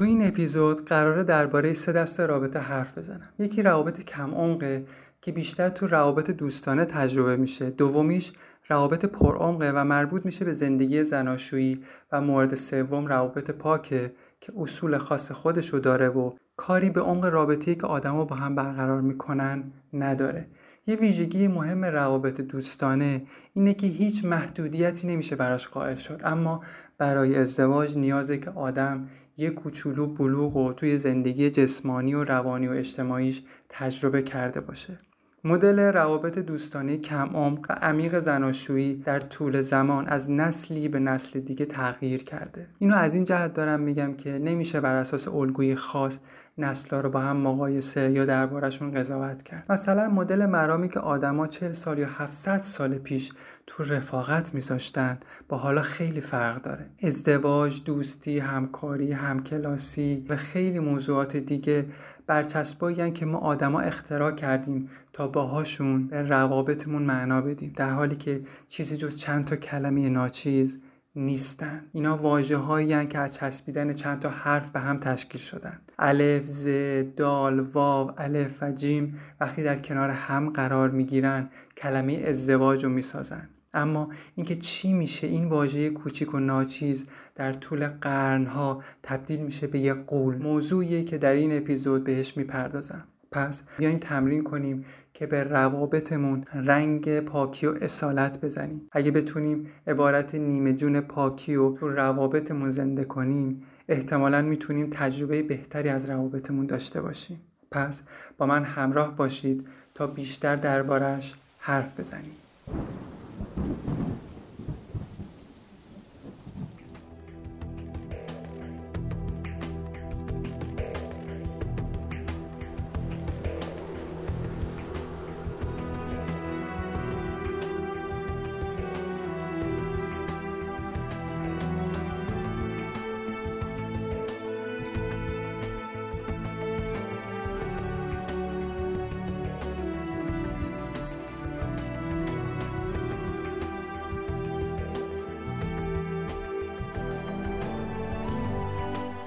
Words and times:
تو 0.00 0.06
این 0.06 0.26
اپیزود 0.26 0.84
قراره 0.84 1.24
درباره 1.24 1.74
سه 1.74 1.92
دسته 1.92 2.26
رابطه 2.26 2.58
حرف 2.58 2.98
بزنم. 2.98 3.28
یکی 3.38 3.62
روابط 3.62 4.04
کم 4.04 4.34
عمقه 4.34 4.84
که 5.20 5.32
بیشتر 5.32 5.68
تو 5.68 5.86
روابط 5.86 6.30
دوستانه 6.30 6.84
تجربه 6.84 7.36
میشه. 7.36 7.70
دومیش 7.70 8.32
روابط 8.68 9.04
پرعمقه 9.04 9.72
و 9.74 9.84
مربوط 9.84 10.24
میشه 10.24 10.44
به 10.44 10.54
زندگی 10.54 11.04
زناشویی 11.04 11.84
و 12.12 12.20
مورد 12.20 12.54
سوم 12.54 13.06
روابط 13.06 13.50
پاکه 13.50 14.12
که 14.40 14.52
اصول 14.56 14.98
خاص 14.98 15.32
خودشو 15.32 15.78
داره 15.78 16.08
و 16.08 16.32
کاری 16.56 16.90
به 16.90 17.00
عمق 17.00 17.24
رابطه‌ای 17.24 17.76
که 17.76 17.86
آدما 17.86 18.24
با 18.24 18.36
هم 18.36 18.54
برقرار 18.54 19.00
می‌کنن 19.00 19.64
نداره. 19.92 20.46
یه 20.86 20.96
ویژگی 20.96 21.48
مهم 21.48 21.84
روابط 21.84 22.40
دوستانه 22.40 23.22
اینه 23.54 23.74
که 23.74 23.86
هیچ 23.86 24.24
محدودیتی 24.24 25.06
نمیشه 25.06 25.36
براش 25.36 25.68
قائل 25.68 25.96
شد. 25.96 26.20
اما 26.24 26.64
برای 26.98 27.36
ازدواج 27.36 27.98
نیازه 27.98 28.38
که 28.38 28.50
آدم 28.50 29.08
یه 29.40 29.50
کوچولو 29.50 30.06
بلوغ 30.06 30.56
و 30.56 30.72
توی 30.72 30.98
زندگی 30.98 31.50
جسمانی 31.50 32.14
و 32.14 32.24
روانی 32.24 32.68
و 32.68 32.70
اجتماعیش 32.70 33.42
تجربه 33.68 34.22
کرده 34.22 34.60
باشه. 34.60 34.98
مدل 35.44 35.80
روابط 35.80 36.38
دوستانه 36.38 36.96
کم 36.96 37.30
عمق 37.34 37.66
و 37.68 37.72
عمیق 37.72 38.20
زناشویی 38.20 38.94
در 38.94 39.20
طول 39.20 39.60
زمان 39.60 40.08
از 40.08 40.30
نسلی 40.30 40.88
به 40.88 40.98
نسل 40.98 41.40
دیگه 41.40 41.66
تغییر 41.66 42.24
کرده. 42.24 42.66
اینو 42.78 42.96
از 42.96 43.14
این 43.14 43.24
جهت 43.24 43.54
دارم 43.54 43.80
میگم 43.80 44.14
که 44.14 44.38
نمیشه 44.38 44.80
بر 44.80 44.94
اساس 44.94 45.28
الگوی 45.28 45.74
خاص 45.74 46.18
نسلا 46.58 47.00
رو 47.00 47.10
با 47.10 47.20
هم 47.20 47.36
مقایسه 47.36 48.10
یا 48.10 48.24
دربارشون 48.24 48.94
قضاوت 48.94 49.42
کرد. 49.42 49.72
مثلا 49.72 50.08
مدل 50.08 50.46
مرامی 50.46 50.88
که 50.88 51.00
آدما 51.00 51.46
40 51.46 51.72
سال 51.72 51.98
یا 51.98 52.08
700 52.08 52.62
سال 52.62 52.98
پیش 52.98 53.32
تو 53.66 53.82
رفاقت 53.82 54.54
میذاشتن 54.54 55.18
با 55.48 55.56
حالا 55.56 55.82
خیلی 55.82 56.20
فرق 56.20 56.62
داره. 56.62 56.86
ازدواج 57.02 57.84
دوستی 57.84 58.38
همکاری 58.38 59.12
همکلاسی 59.12 60.26
و 60.28 60.36
خیلی 60.36 60.78
موضوعات 60.78 61.36
دیگه 61.36 61.86
برچسبایی 62.30 63.10
که 63.10 63.26
ما 63.26 63.38
آدما 63.38 63.80
اختراع 63.80 64.32
کردیم 64.32 64.90
تا 65.12 65.28
باهاشون 65.28 66.06
به 66.06 66.22
روابطمون 66.22 67.02
معنا 67.02 67.40
بدیم 67.40 67.72
در 67.76 67.90
حالی 67.90 68.16
که 68.16 68.42
چیزی 68.68 68.96
جز 68.96 69.16
چند 69.16 69.44
تا 69.44 69.56
کلمه 69.56 70.08
ناچیز 70.08 70.78
نیستن. 71.16 71.82
اینا 71.92 72.16
واجه 72.16 72.56
هایی 72.56 73.06
که 73.06 73.18
از 73.18 73.34
چسبیدن 73.34 73.92
چند 73.92 74.20
تا 74.20 74.28
حرف 74.28 74.70
به 74.70 74.80
هم 74.80 74.98
تشکیل 74.98 75.40
شدن. 75.40 75.80
الف 75.98 76.46
ز 76.46 76.68
دال 77.16 77.60
واو 77.60 78.12
الف 78.18 78.62
و 78.62 78.72
جیم 78.72 79.20
وقتی 79.40 79.62
در 79.62 79.76
کنار 79.76 80.10
هم 80.10 80.50
قرار 80.50 80.90
می‌گیرن 80.90 81.50
کلمه 81.76 82.22
ازدواج 82.26 82.84
رو 82.84 82.90
می‌سازن. 82.90 83.48
اما 83.74 84.08
اینکه 84.34 84.56
چی 84.56 84.92
میشه؟ 84.92 85.26
این 85.26 85.48
واژه 85.48 85.90
کوچیک 85.90 86.34
و 86.34 86.38
ناچیز 86.38 87.06
در 87.40 87.52
طول 87.52 87.86
قرنها 87.86 88.82
تبدیل 89.02 89.40
میشه 89.40 89.66
به 89.66 89.78
یه 89.78 89.94
قول 89.94 90.36
موضوعیه 90.36 91.04
که 91.04 91.18
در 91.18 91.32
این 91.32 91.56
اپیزود 91.56 92.04
بهش 92.04 92.36
می‌پردازم. 92.36 93.04
پس 93.32 93.62
بیاین 93.78 93.98
تمرین 93.98 94.44
کنیم 94.44 94.84
که 95.14 95.26
به 95.26 95.44
روابطمون 95.44 96.44
رنگ 96.54 97.20
پاکی 97.20 97.66
و 97.66 97.74
اصالت 97.80 98.44
بزنیم. 98.44 98.88
اگه 98.92 99.10
بتونیم 99.10 99.66
عبارت 99.86 100.34
نیمه 100.34 100.72
جون 100.72 101.00
پاکی 101.00 101.56
و 101.56 101.76
تو 101.76 101.88
روابطمون 101.88 102.70
زنده 102.70 103.04
کنیم 103.04 103.62
احتمالا 103.88 104.42
می‌تونیم 104.42 104.88
تجربه 104.92 105.42
بهتری 105.42 105.88
از 105.88 106.10
روابطمون 106.10 106.66
داشته 106.66 107.00
باشیم. 107.00 107.40
پس 107.70 108.02
با 108.38 108.46
من 108.46 108.64
همراه 108.64 109.16
باشید 109.16 109.66
تا 109.94 110.06
بیشتر 110.06 110.56
دربارش 110.56 111.34
حرف 111.58 112.00
بزنیم. 112.00 112.36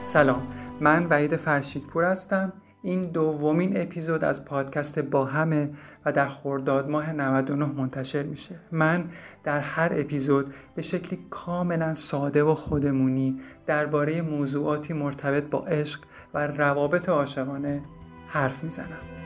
سلام 0.03 0.47
من 0.81 1.05
وحید 1.09 1.35
فرشیدپور 1.35 2.03
هستم. 2.03 2.53
این 2.81 3.01
دومین 3.01 3.81
اپیزود 3.81 4.23
از 4.23 4.45
پادکست 4.45 4.99
با 4.99 5.25
همه 5.25 5.69
و 6.05 6.11
در 6.11 6.27
خرداد 6.27 6.89
ماه 6.89 7.13
99 7.13 7.65
منتشر 7.65 8.23
میشه. 8.23 8.55
من 8.71 9.05
در 9.43 9.59
هر 9.59 9.91
اپیزود 9.93 10.53
به 10.75 10.81
شکلی 10.81 11.19
کاملا 11.29 11.93
ساده 11.93 12.43
و 12.43 12.55
خودمونی 12.55 13.39
درباره 13.65 14.21
موضوعاتی 14.21 14.93
مرتبط 14.93 15.43
با 15.43 15.59
عشق 15.59 15.99
و 16.33 16.47
روابط 16.47 17.09
عاشقانه 17.09 17.81
حرف 18.27 18.63
می‌زنم. 18.63 19.22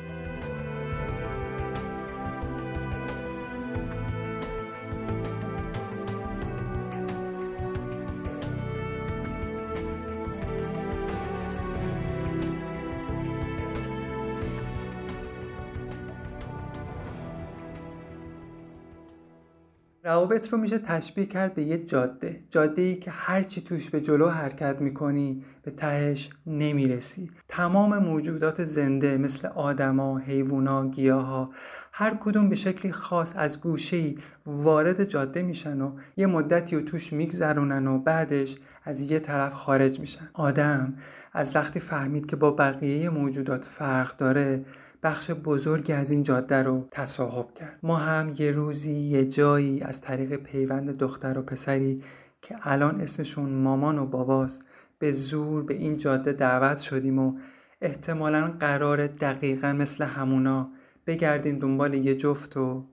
روابط 20.07 20.49
رو 20.49 20.57
میشه 20.57 20.77
تشبیه 20.77 21.25
کرد 21.25 21.53
به 21.53 21.63
یه 21.63 21.77
جاده. 21.77 22.43
جاده 22.49 22.81
ای 22.81 22.95
که 22.95 23.11
هرچی 23.11 23.61
توش 23.61 23.89
به 23.89 24.01
جلو 24.01 24.27
حرکت 24.27 24.81
می‌کنی 24.81 25.43
به 25.63 25.71
تهش 25.71 26.29
نمی‌رسی. 26.45 27.31
تمام 27.47 27.97
موجودات 27.97 28.63
زنده 28.63 29.17
مثل 29.17 29.47
آدما، 29.47 30.17
حیوونا، 30.17 30.87
گیاها 30.87 31.49
هر 31.91 32.17
کدوم 32.19 32.49
به 32.49 32.55
شکلی 32.55 32.91
خاص 32.91 33.33
از 33.35 33.61
گوشه 33.61 34.15
وارد 34.45 35.03
جاده 35.03 35.41
میشن 35.41 35.81
و 35.81 35.91
یه 36.17 36.27
مدتی 36.27 36.75
رو 36.75 36.81
توش 36.81 37.13
میگذرونن 37.13 37.87
و 37.87 37.99
بعدش 37.99 38.57
از 38.83 39.11
یه 39.11 39.19
طرف 39.19 39.53
خارج 39.53 39.99
میشن. 39.99 40.29
آدم 40.33 40.93
از 41.33 41.55
وقتی 41.55 41.79
فهمید 41.79 42.25
که 42.25 42.35
با 42.35 42.51
بقیه 42.51 43.09
موجودات 43.09 43.65
فرق 43.65 44.17
داره 44.17 44.65
بخش 45.03 45.31
بزرگی 45.31 45.93
از 45.93 46.11
این 46.11 46.23
جاده 46.23 46.63
رو 46.63 46.87
تصاحب 46.91 47.53
کرد. 47.53 47.79
ما 47.83 47.97
هم 47.97 48.33
یه 48.37 48.51
روزی 48.51 48.93
یه 48.93 49.25
جایی 49.25 49.81
از 49.81 50.01
طریق 50.01 50.35
پیوند 50.35 50.97
دختر 50.97 51.37
و 51.37 51.41
پسری 51.41 52.03
که 52.41 52.55
الان 52.61 53.01
اسمشون 53.01 53.49
مامان 53.49 53.99
و 53.99 54.05
باباست 54.05 54.61
به 54.99 55.11
زور 55.11 55.63
به 55.63 55.73
این 55.73 55.97
جاده 55.97 56.33
دعوت 56.33 56.79
شدیم 56.79 57.19
و 57.19 57.39
احتمالا 57.81 58.51
قرار 58.59 59.07
دقیقا 59.07 59.73
مثل 59.73 60.03
همونا 60.03 60.69
بگردیم 61.07 61.59
دنبال 61.59 61.93
یه 61.93 62.15
جفت 62.15 62.57
و 62.57 62.85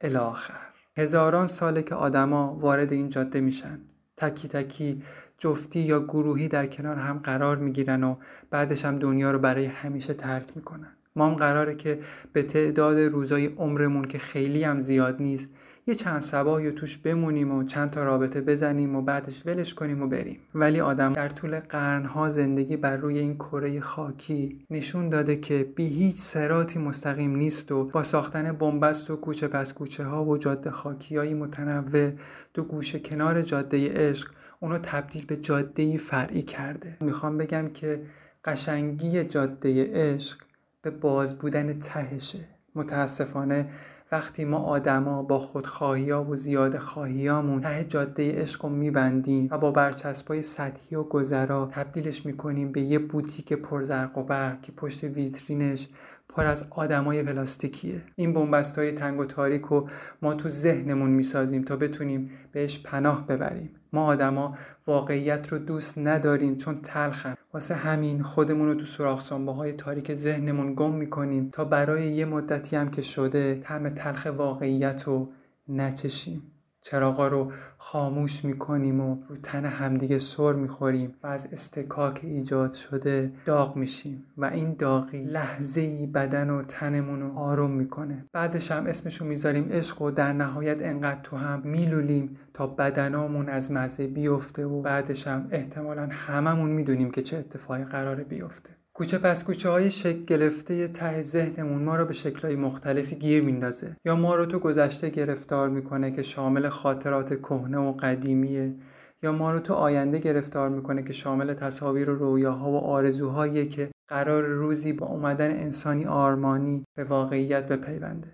الاخر 0.00 0.68
هزاران 0.96 1.46
ساله 1.46 1.82
که 1.82 1.94
آدما 1.94 2.54
وارد 2.54 2.92
این 2.92 3.10
جاده 3.10 3.40
میشن. 3.40 3.80
تکی 4.16 4.48
تکی 4.48 5.02
جفتی 5.38 5.80
یا 5.80 6.00
گروهی 6.00 6.48
در 6.48 6.66
کنار 6.66 6.96
هم 6.96 7.18
قرار 7.18 7.56
می‌گیرن 7.56 8.04
و 8.04 8.16
بعدش 8.50 8.84
هم 8.84 8.98
دنیا 8.98 9.30
رو 9.30 9.38
برای 9.38 9.64
همیشه 9.64 10.14
ترک 10.14 10.56
می‌کنن. 10.56 10.97
ما 11.18 11.26
هم 11.26 11.34
قراره 11.34 11.74
که 11.74 11.98
به 12.32 12.42
تعداد 12.42 12.98
روزای 12.98 13.46
عمرمون 13.46 14.04
که 14.04 14.18
خیلی 14.18 14.64
هم 14.64 14.80
زیاد 14.80 15.22
نیست 15.22 15.48
یه 15.88 15.94
چند 15.94 16.20
سباهی 16.20 16.72
توش 16.72 16.98
بمونیم 16.98 17.52
و 17.52 17.64
چند 17.64 17.90
تا 17.90 18.02
رابطه 18.02 18.40
بزنیم 18.40 18.96
و 18.96 19.02
بعدش 19.02 19.42
ولش 19.46 19.74
کنیم 19.74 20.02
و 20.02 20.06
بریم. 20.06 20.40
ولی 20.54 20.80
آدم 20.80 21.12
در 21.12 21.28
طول 21.28 21.60
قرنها 21.60 22.30
زندگی 22.30 22.76
بر 22.76 22.96
روی 22.96 23.18
این 23.18 23.34
کره 23.34 23.80
خاکی 23.80 24.66
نشون 24.70 25.08
داده 25.08 25.36
که 25.36 25.72
بی 25.76 25.86
هیچ 25.86 26.16
سراتی 26.16 26.78
مستقیم 26.78 27.36
نیست 27.36 27.72
و 27.72 27.84
با 27.84 28.02
ساختن 28.02 28.52
بنبست 28.52 29.10
و 29.10 29.16
کوچه 29.16 29.48
پس 29.48 29.72
کوچه 29.72 30.04
ها 30.04 30.24
و 30.24 30.38
جاده 30.38 30.70
خاکی 30.70 31.34
متنوع 31.34 32.10
دو 32.54 32.62
گوشه 32.62 32.98
کنار 32.98 33.42
جاده 33.42 33.92
عشق 33.92 34.30
اونو 34.60 34.78
تبدیل 34.78 35.26
به 35.26 35.36
جاده 35.36 35.96
فرعی 35.96 36.42
کرده. 36.42 36.96
می‌خوام 37.00 37.38
بگم 37.38 37.68
که 37.68 38.02
قشنگی 38.44 39.24
جاده 39.24 39.90
عشق 39.92 40.47
به 40.90 40.96
باز 40.96 41.38
بودن 41.38 41.72
تهشه. 41.72 42.38
متاسفانه 42.74 43.68
وقتی 44.12 44.44
ما 44.44 44.58
آدما 44.58 45.22
با 45.22 45.38
خودخواهی 45.38 46.10
ها 46.10 46.24
و 46.24 46.36
زیاد 46.36 46.78
خواهیامون 46.78 47.60
ته 47.60 47.84
جاده 47.84 48.32
عشق 48.32 48.64
رو 48.64 48.70
میبندیم 48.70 49.48
و 49.50 49.58
با 49.58 49.70
برچسبای 49.70 50.42
سطحی 50.42 50.96
و 50.96 51.02
گذرا 51.02 51.68
تبدیلش 51.72 52.26
می‌کنیم 52.26 52.72
به 52.72 52.80
یه 52.80 52.98
بوتیک 52.98 53.52
پرزرق 53.52 54.18
و 54.18 54.22
برق 54.22 54.62
که 54.62 54.72
پشت 54.72 55.04
ویترینش 55.04 55.88
پر 56.28 56.46
از 56.46 56.64
آدمای 56.70 57.22
پلاستیکیه. 57.22 58.02
این 58.16 58.32
بنبست 58.32 58.78
های 58.78 58.92
تنگ 58.92 59.20
و 59.20 59.24
تاریک 59.24 59.72
و 59.72 59.86
ما 60.22 60.34
تو 60.34 60.48
ذهنمون 60.48 61.10
می‌سازیم 61.10 61.62
تا 61.62 61.76
بتونیم 61.76 62.30
بهش 62.52 62.78
پناه 62.78 63.26
ببریم. 63.26 63.70
ما 63.92 64.06
آدما 64.06 64.54
واقعیت 64.86 65.48
رو 65.52 65.58
دوست 65.58 65.98
نداریم 65.98 66.56
چون 66.56 66.80
تلخن. 66.82 67.34
واسه 67.54 67.74
همین 67.74 68.22
خودمون 68.22 68.66
رو 68.66 68.74
تو 68.74 68.86
سوراخ 68.86 69.32
های 69.32 69.72
تاریک 69.72 70.14
ذهنمون 70.14 70.74
گم 70.74 70.94
می‌کنیم 70.94 71.48
تا 71.52 71.64
برای 71.64 72.12
یه 72.12 72.24
مدتی 72.24 72.76
هم 72.76 72.88
که 72.88 73.02
شده 73.02 73.54
طعم 73.54 73.88
تلخ 73.88 74.26
واقعیت 74.36 75.02
رو 75.02 75.28
نچشیم. 75.68 76.42
چراغا 76.90 77.28
رو 77.28 77.52
خاموش 77.76 78.44
می‌کنیم 78.44 79.00
و 79.00 79.16
رو 79.28 79.36
تن 79.36 79.64
همدیگه 79.64 80.18
سر 80.18 80.52
می‌خوریم 80.52 81.14
و 81.22 81.26
از 81.26 81.48
استکاک 81.52 82.20
ایجاد 82.24 82.72
شده 82.72 83.32
داغ 83.44 83.76
میشیم 83.76 84.24
و 84.36 84.44
این 84.44 84.68
داغی 84.68 85.24
لحظه 85.24 85.80
ای 85.80 86.06
بدن 86.06 86.50
و 86.50 86.62
تنمون 86.62 87.20
رو 87.20 87.38
آروم 87.38 87.70
می‌کنه. 87.70 88.24
بعدش 88.32 88.70
هم 88.70 88.86
اسمشو 88.86 89.24
می‌ذاریم 89.24 89.68
عشق 89.70 90.02
و 90.02 90.10
در 90.10 90.32
نهایت 90.32 90.82
انقدر 90.82 91.20
تو 91.22 91.36
هم 91.36 91.62
میلولیم 91.64 92.36
تا 92.54 92.66
بدنامون 92.66 93.48
از 93.48 93.72
مزه 93.72 94.06
بیفته 94.06 94.66
و 94.66 94.82
بعدش 94.82 95.26
هم 95.26 95.48
احتمالا 95.50 96.08
هممون 96.10 96.70
می‌دونیم 96.70 97.10
که 97.10 97.22
چه 97.22 97.36
اتفاقی 97.36 97.84
قراره 97.84 98.24
بیفته. 98.24 98.77
کوچه 98.98 99.18
پس 99.18 99.44
کوچه 99.44 99.70
های 99.70 99.90
شکل 99.90 100.24
گرفته 100.24 100.88
ته 100.88 101.22
ذهنمون 101.22 101.82
ما 101.82 101.96
رو 101.96 102.04
به 102.04 102.12
شکلهای 102.12 102.56
مختلفی 102.56 103.16
گیر 103.16 103.42
میندازه. 103.42 103.96
یا 104.04 104.16
ما 104.16 104.34
رو 104.34 104.46
تو 104.46 104.58
گذشته 104.58 105.08
گرفتار 105.08 105.68
می‌کنه 105.68 106.10
که 106.10 106.22
شامل 106.22 106.68
خاطرات 106.68 107.34
کهنه 107.34 107.78
و 107.78 107.92
قدیمیه. 107.92 108.74
یا 109.22 109.32
ما 109.32 109.52
رو 109.52 109.58
تو 109.58 109.74
آینده 109.74 110.18
گرفتار 110.18 110.68
می‌کنه 110.68 111.02
که 111.02 111.12
شامل 111.12 111.54
تصاویر 111.54 112.10
و 112.10 112.14
رویاها 112.14 112.70
و 112.70 112.76
آرزوهایی 112.76 113.66
که 113.66 113.90
قرار 114.08 114.44
روزی 114.44 114.92
با 114.92 115.06
اومدن 115.06 115.50
انسانی 115.50 116.04
آرمانی 116.04 116.84
به 116.96 117.04
واقعیت 117.04 117.68
بپیونده. 117.68 118.28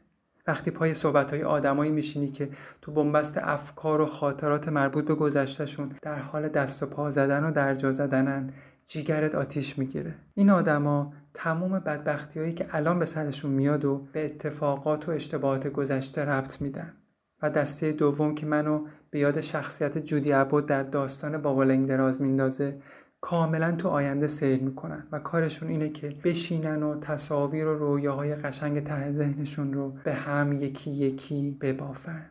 وقتی 0.47 0.71
پای 0.71 0.95
صحبت 0.95 1.31
های 1.31 1.43
آدمایی 1.43 1.91
میشینی 1.91 2.29
که 2.29 2.49
تو 2.83 2.93
بنبست 2.93 3.39
افکار 3.39 4.01
و 4.01 4.07
خاطرات 4.07 4.69
مربوط 4.69 5.05
به 5.07 5.15
گذشتهشون 5.15 5.89
در 6.03 6.19
حال 6.19 6.49
دست 6.49 6.83
و 6.83 6.87
پا 6.87 7.11
زدن 7.11 7.45
و 7.45 7.51
درجا 7.51 7.93
زدنن 7.93 8.53
جیگرت 8.87 9.35
آتیش 9.35 9.79
می‌گیره. 9.79 10.15
این 10.35 10.51
آدما 10.51 11.13
تمام 11.35 11.79
بدبختی 11.79 12.41
هایی 12.41 12.53
که 12.53 12.67
الان 12.71 12.99
به 12.99 13.05
سرشون 13.05 13.51
میاد 13.51 13.85
و 13.85 14.09
به 14.13 14.25
اتفاقات 14.25 15.09
و 15.09 15.13
اشتباهات 15.13 15.67
گذشته 15.67 16.25
ربط 16.25 16.61
میدن. 16.61 16.93
و 17.43 17.51
دسته 17.51 17.93
دوم 17.93 18.35
که 18.35 18.47
منو 18.47 18.87
به 19.11 19.19
یاد 19.19 19.41
شخصیت 19.41 19.99
جودی 19.99 20.31
عبود 20.31 20.67
در 20.67 20.83
داستان 20.83 21.43
بابا 21.43 21.65
دراز 21.65 22.23
میندازه 22.23 22.79
کاملا 23.21 23.73
تو 23.73 23.89
آینده 23.89 24.27
سیر 24.27 24.63
می‌کنن 24.63 25.07
و 25.13 25.19
کارشون 25.19 25.69
اینه 25.69 25.89
که 25.89 26.17
بشینن 26.25 26.83
و 26.83 27.01
تصاویر 27.01 27.67
و 27.67 27.79
رویاهای 27.79 28.35
قشنگ 28.35 28.83
ته 28.83 29.11
ذهنشون 29.11 29.73
رو 29.73 29.95
به 30.05 30.15
هم 30.15 30.53
یکی 30.53 30.91
یکی 30.91 31.59
ببافن. 31.61 32.31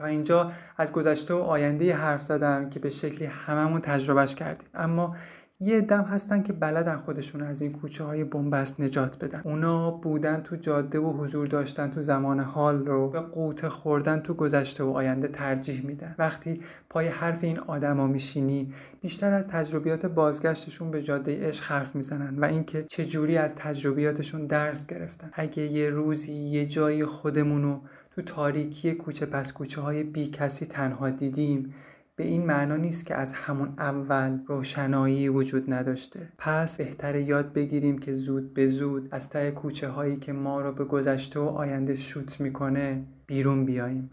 تا 0.00 0.06
اینجا 0.06 0.52
از 0.76 0.92
گذشته 0.92 1.34
و 1.34 1.36
آینده 1.36 1.94
حرف 1.94 2.22
زدم 2.22 2.70
که 2.70 2.80
به 2.80 2.90
شکلی 2.90 3.24
هممون 3.26 3.80
تجربهش 3.80 4.34
کردیم. 4.34 4.68
اما 4.74 5.16
یه 5.62 5.80
دم 5.80 6.02
هستن 6.02 6.42
که 6.42 6.52
بلدن 6.52 6.96
خودشون 6.96 7.42
از 7.42 7.62
این 7.62 7.72
کوچه 7.72 8.04
های 8.04 8.24
بنبست 8.24 8.80
نجات 8.80 9.24
بدن. 9.24 9.40
اونا 9.44 9.90
بودن 9.90 10.40
تو 10.40 10.56
جاده 10.56 10.98
و 10.98 11.12
حضور 11.12 11.46
داشتن 11.46 11.90
تو 11.90 12.02
زمان 12.02 12.40
حال 12.40 12.86
رو 12.86 13.10
به 13.10 13.20
قوت 13.20 13.68
خوردن 13.68 14.18
تو 14.18 14.34
گذشته 14.34 14.84
و 14.84 14.90
آینده 14.90 15.28
ترجیح 15.28 15.86
میدن. 15.86 16.14
وقتی 16.18 16.60
پای 16.90 17.08
حرف 17.08 17.44
این 17.44 17.58
آدما 17.58 18.06
میشینی 18.06 18.74
بیشتر 19.00 19.32
از 19.32 19.46
تجربیات 19.46 20.06
بازگشتشون 20.06 20.90
به 20.90 21.02
جاده 21.02 21.48
عشق 21.48 21.64
حرف 21.64 21.94
می‌زنن 21.94 22.38
و 22.38 22.44
اینکه 22.44 22.82
چه 22.82 23.04
جوری 23.04 23.36
از 23.36 23.54
تجربیاتشون 23.54 24.46
درس 24.46 24.86
گرفتن. 24.86 25.30
اگه 25.32 25.62
یه 25.62 25.90
روزی 25.90 26.34
یه 26.34 26.66
جای 26.66 27.04
خودمونو 27.04 27.80
تو 28.22 28.34
تاریکی 28.34 28.94
کوچه 28.94 29.26
پس 29.26 29.52
کوچه 29.52 29.80
های 29.80 30.02
بی 30.02 30.26
کسی 30.26 30.66
تنها 30.66 31.10
دیدیم. 31.10 31.74
به 32.16 32.24
این 32.24 32.46
معنا 32.46 32.76
نیست 32.76 33.06
که 33.06 33.14
از 33.14 33.32
همون 33.32 33.74
اول 33.78 34.38
روشنایی 34.46 35.28
وجود 35.28 35.72
نداشته. 35.72 36.28
پس 36.38 36.76
بهتر 36.76 37.16
یاد 37.16 37.52
بگیریم 37.52 37.98
که 37.98 38.12
زود 38.12 38.54
به 38.54 38.68
زود 38.68 39.08
از 39.10 39.28
ته 39.28 39.50
کوچه 39.50 39.88
هایی 39.88 40.16
که 40.16 40.32
ما 40.32 40.60
رو 40.60 40.72
به 40.72 40.84
گذشته 40.84 41.40
و 41.40 41.42
آینده 41.42 41.94
شوت 41.94 42.40
می‌کنه 42.40 43.04
بیرون 43.26 43.64
بیاییم. 43.64 44.10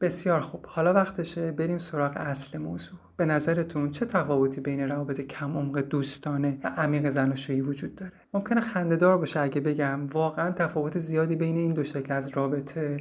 بسیار 0.00 0.40
خوب. 0.40 0.66
حالا 0.68 0.92
وقتشه 0.92 1.52
بریم 1.52 1.78
سراغ 1.78 2.12
اصل 2.16 2.58
موضوع. 2.58 2.98
به 3.16 3.24
نظرتون 3.24 3.90
چه 3.90 4.06
تفاوتی 4.06 4.60
بین 4.60 4.88
روابط 4.88 5.20
کم 5.20 5.56
عمق 5.56 5.80
دوستانه 5.80 6.58
و 6.64 6.68
عمیق 6.68 7.08
زناشویی 7.08 7.60
وجود 7.60 7.94
داره؟ 7.94 8.12
ممکنه 8.34 8.60
خندهدار 8.60 9.18
باشه 9.18 9.40
اگه 9.40 9.60
بگم 9.60 10.06
واقعا 10.06 10.50
تفاوت 10.50 10.98
زیادی 10.98 11.36
بین 11.36 11.56
این 11.56 11.72
دو 11.72 11.84
شکل 11.84 12.12
از 12.12 12.28
رابطه 12.28 12.96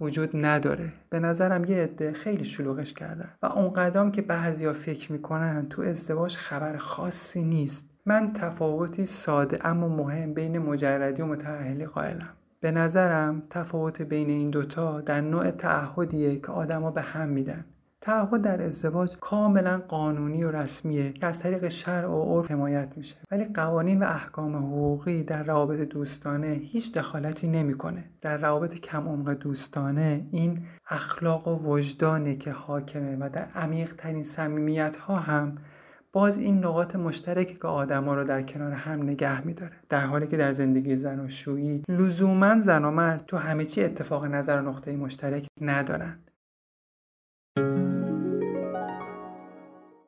وجود 0.00 0.30
نداره. 0.34 0.92
به 1.10 1.20
نظرم 1.20 1.64
یه 1.64 1.76
عده 1.76 2.12
خیلی 2.12 2.44
شلوغش 2.44 2.92
کردن 2.92 3.30
و 3.42 3.46
اونقدام 3.46 4.12
که 4.12 4.22
بعضیا 4.22 4.72
فکر 4.72 5.12
می‌کنن 5.12 5.66
تو 5.68 5.82
ازدواج 5.82 6.36
خبر 6.36 6.76
خاصی 6.76 7.44
نیست. 7.44 7.90
من 8.06 8.32
تفاوتی 8.32 9.06
ساده 9.06 9.66
اما 9.66 9.88
مهم 9.88 10.34
بین 10.34 10.58
مجردی 10.58 11.22
و 11.22 11.26
متعهلی 11.26 11.86
قائلم. 11.86 12.28
به 12.60 12.70
نظرم 12.70 13.42
تفاوت 13.50 14.02
بین 14.02 14.30
این 14.30 14.50
دوتا 14.50 15.00
در 15.00 15.20
نوع 15.20 15.50
تعهدیه 15.50 16.36
که 16.36 16.52
آدما 16.52 16.90
به 16.90 17.02
هم 17.02 17.28
میدن. 17.28 17.64
تعهد 18.00 18.42
در 18.42 18.62
ازدواج 18.62 19.16
کاملا 19.20 19.82
قانونی 19.88 20.44
و 20.44 20.50
رسمیه 20.50 21.12
که 21.12 21.26
از 21.26 21.38
طریق 21.38 21.68
شرع 21.68 22.08
و 22.08 22.22
عرف 22.22 22.50
حمایت 22.50 22.88
میشه. 22.96 23.16
ولی 23.30 23.44
قوانین 23.44 24.02
و 24.02 24.06
احکام 24.06 24.56
حقوقی 24.56 25.22
در 25.22 25.42
روابط 25.42 25.88
دوستانه 25.88 26.46
هیچ 26.46 26.92
دخالتی 26.92 27.48
نمی‌کنه. 27.48 28.04
در 28.20 28.36
روابط 28.36 28.74
کم 28.74 29.08
عمق 29.08 29.30
دوستانه 29.30 30.26
این 30.30 30.62
اخلاق 30.88 31.48
و 31.48 31.72
وجدانه 31.72 32.36
که 32.36 32.52
حاکمه 32.52 33.16
و 33.20 33.28
در 33.32 33.48
عمیق 33.54 33.94
ترین 33.94 34.22
صمیمیت 34.22 34.96
ها 34.96 35.16
هم 35.16 35.58
باز 36.16 36.38
این 36.38 36.64
نقاط 36.64 36.96
مشترکی 36.96 37.54
که 37.54 37.68
آدما 37.68 38.14
رو 38.14 38.24
در 38.24 38.42
کنار 38.42 38.72
هم 38.72 39.02
نگه 39.02 39.46
میداره. 39.46 39.72
در 39.88 40.06
حالی 40.06 40.26
که 40.26 40.36
در 40.36 40.52
زندگی 40.52 40.96
زن 40.96 41.20
و 41.20 41.28
شویی 41.28 41.82
لزوما 41.88 42.60
زن 42.60 42.84
و 42.84 42.90
مرد 42.90 43.26
تو 43.26 43.36
همه 43.36 43.64
چی 43.64 43.84
اتفاق 43.84 44.24
نظر 44.24 44.62
و 44.62 44.68
نقطه 44.68 44.96
مشترک 44.96 45.46
ندارن. 45.60 46.18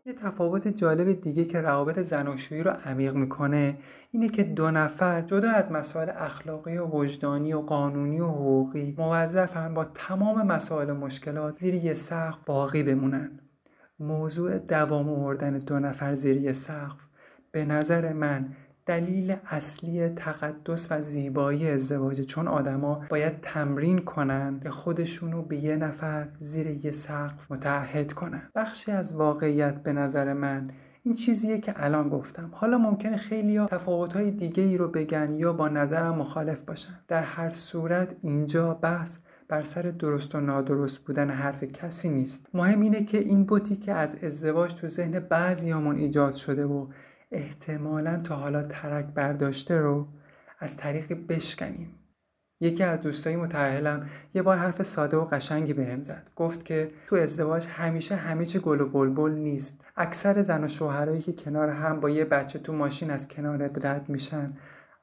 یه 0.06 0.12
تفاوت 0.22 0.69
جالب 0.69 1.20
دیگه 1.20 1.44
که 1.44 1.60
روابط 1.60 1.99
زناشویی 1.99 2.62
رو 2.62 2.70
عمیق 2.70 3.14
می‌کنه 3.14 3.78
اینه 4.11 4.28
که 4.28 4.44
دو 4.44 4.70
نفر 4.70 5.22
جدا 5.22 5.50
از 5.50 5.72
مسائل 5.72 6.11
اخلاقی 6.16 6.78
و 6.78 6.84
وجدانی 6.84 7.52
و 7.52 7.61
قانونی 7.61 8.20
و 8.20 8.26
حقوقی 8.26 8.94
موظفن 8.99 9.75
با 9.75 9.85
تمام 9.85 10.47
مسائل 10.47 10.90
و 10.90 10.94
مشکلات 10.94 11.56
زیر 11.56 11.75
یه 11.75 11.94
سقف 11.94 12.38
باقی 12.47 12.82
بمونن. 12.82 13.30
موضوع 14.00 14.59
دوام 14.59 15.09
آوردن 15.09 15.59
دو 15.59 15.78
نفر 15.78 16.14
زیر 16.14 16.52
سقف 16.52 17.07
به 17.52 17.64
نظر 17.64 18.12
من 18.12 18.49
دلیل 18.87 19.37
اصلی 19.47 20.09
تقدس 20.09 20.87
و 20.90 21.02
زیبایی 21.02 21.71
ازدواجه 21.71 22.25
چون 22.25 22.49
آدما 22.49 23.00
باید 23.11 23.40
تمرین 23.40 23.99
کنن 23.99 24.61
که 24.62 24.71
خودشونو 24.71 25.43
به 25.43 25.57
یه 25.57 25.76
نفر 25.76 26.28
زیر 26.38 26.67
یه 26.67 26.93
سقف 26.93 27.52
متعهد 27.52 28.12
کنن. 28.12 28.43
بخشی 28.55 28.93
از 28.93 29.14
واقعیت 29.14 29.83
به 29.83 29.93
نظر 29.93 30.33
من 30.33 30.71
این 31.02 31.14
چیزیه 31.14 31.59
که 31.59 31.73
الان 31.76 32.09
گفتم. 32.09 32.50
حالا 32.52 32.78
ممکنه 32.78 33.17
خیلی 33.17 33.57
ها 33.57 33.67
تفاوتهای 33.67 34.31
دیگه 34.31 34.62
ای 34.62 34.76
رو 34.76 34.88
بگن 34.88 35.31
یا 35.31 35.52
با 35.52 35.69
نظرم 35.69 36.14
مخالف 36.14 36.61
باشن. 36.61 36.99
در 37.09 37.23
هر 37.23 37.50
صورت 37.50 38.17
اینجا 38.21 38.75
بحث 38.75 39.19
بر 39.49 39.62
سر 39.62 39.83
درست 39.83 40.35
و 40.35 40.40
نادرست 40.40 40.99
بودن 40.99 41.31
حرف 41.31 41.64
کسی 41.64 42.09
نیست. 42.09 42.47
مهم 42.55 42.81
اینه 42.81 43.05
که 43.05 43.19
این 43.19 43.45
بوتی 43.45 43.76
که 43.76 43.93
از 43.93 44.17
ازدواج 44.23 44.75
تو 44.75 44.88
ذهن 44.88 45.21
بعضیامون 45.21 45.97
ایجاد 45.97 46.35
شده 46.35 46.64
و 46.64 46.87
احتمالا 47.31 48.17
تا 48.17 48.37
حالا 48.37 48.62
ترک 48.62 49.07
برداشته 49.07 49.78
رو 49.78 50.07
از 50.59 50.76
طریق 50.76 51.26
بشکنیم. 51.28 51.95
یکی 52.61 52.83
از 52.83 53.00
دوستای 53.00 53.37
متعهلم 53.37 54.11
یه 54.35 54.43
بار 54.43 54.57
حرف 54.57 54.83
ساده 54.83 55.17
و 55.17 55.25
قشنگی 55.25 55.73
بهم 55.73 56.02
زد. 56.02 56.31
گفت 56.37 56.64
که 56.64 56.90
تو 57.07 57.17
ازدواج 57.17 57.67
همیشه 57.67 58.14
همه 58.14 58.47
چی 58.47 58.59
گل 58.59 58.81
و 58.81 58.88
بلبل 58.88 59.33
نیست. 59.33 59.85
اکثر 59.97 60.43
زن 60.43 60.64
و 60.64 60.69
شوهرایی 60.69 61.21
که 61.21 61.33
کنار 61.33 61.69
هم 61.69 62.00
با 62.00 62.11
یه 62.11 62.25
بچه 62.25 62.59
تو 62.59 62.73
ماشین 62.73 63.11
از 63.11 63.28
کنارت 63.28 63.87
رد 63.87 64.09
میشن 64.09 64.52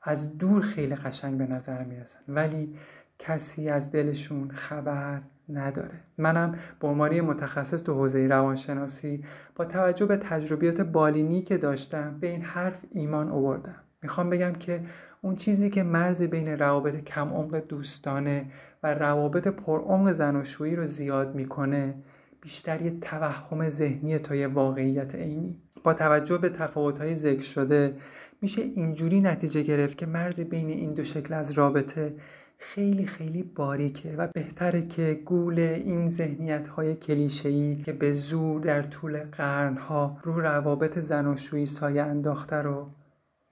از 0.03 0.37
دور 0.37 0.61
خیلی 0.61 0.95
قشنگ 0.95 1.37
به 1.37 1.47
نظر 1.47 1.83
می‌رسن. 1.83 2.19
ولی 2.27 2.77
کسی 3.19 3.69
از 3.69 3.91
دلشون 3.91 4.51
خبر 4.51 5.21
نداره. 5.49 5.99
منم 6.17 6.55
به 6.79 6.87
عنوان 6.87 7.21
متخصص 7.21 7.81
تو 7.81 7.93
حوزه 7.93 8.27
روانشناسی 8.27 9.23
با 9.55 9.65
توجه 9.65 10.05
به 10.05 10.17
تجربیات 10.17 10.81
بالینی 10.81 11.41
که 11.41 11.57
داشتم 11.57 12.17
به 12.19 12.27
این 12.27 12.41
حرف 12.41 12.85
ایمان 12.91 13.29
آوردم. 13.29 13.75
می‌خوام 14.01 14.29
بگم 14.29 14.53
که 14.53 14.81
اون 15.21 15.35
چیزی 15.35 15.69
که 15.69 15.83
مرز 15.83 16.21
بین 16.21 16.47
روابط 16.47 17.03
کم 17.03 17.29
عمق 17.29 17.55
دوستانه 17.55 18.45
و 18.83 18.93
روابط 18.93 19.47
پر 19.47 19.81
عمق 19.81 20.11
زناشویی 20.11 20.75
رو 20.75 20.85
زیاد 20.85 21.35
می‌کنه 21.35 21.95
بیشتر 22.41 22.81
یه 22.81 22.99
توهم 22.99 23.69
ذهنی 23.69 24.19
تا 24.19 24.35
یه 24.35 24.47
واقعیت 24.47 25.15
عینی. 25.15 25.61
با 25.83 25.93
توجه 25.93 26.37
به 26.37 26.49
تفاوت‌های 26.49 27.15
ذکر 27.15 27.43
شده 27.43 27.97
میشه 28.41 28.61
اینجوری 28.61 29.21
نتیجه 29.21 29.61
گرفت 29.61 29.97
که 29.97 30.05
مرز 30.05 30.39
بین 30.39 30.69
این 30.69 30.89
دو 30.89 31.03
شکل 31.03 31.33
از 31.33 31.51
رابطه 31.51 32.15
خیلی 32.57 33.05
خیلی 33.05 33.43
باریکه 33.43 34.15
و 34.17 34.27
بهتره 34.27 34.81
که 34.81 35.21
گول 35.25 35.59
این 35.59 36.09
ذهنیت 36.09 36.67
های 36.67 36.95
کلیشه‌ای 36.95 37.75
که 37.75 37.93
به 37.93 38.11
زور 38.11 38.61
در 38.61 38.83
طول 38.83 39.23
قرنها 39.23 40.17
رو 40.23 40.39
روابط 40.41 40.99
زناشویی 40.99 41.65
سایه 41.65 42.03
انداخته 42.03 42.55
رو 42.55 42.89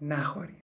نخوریم. 0.02 0.64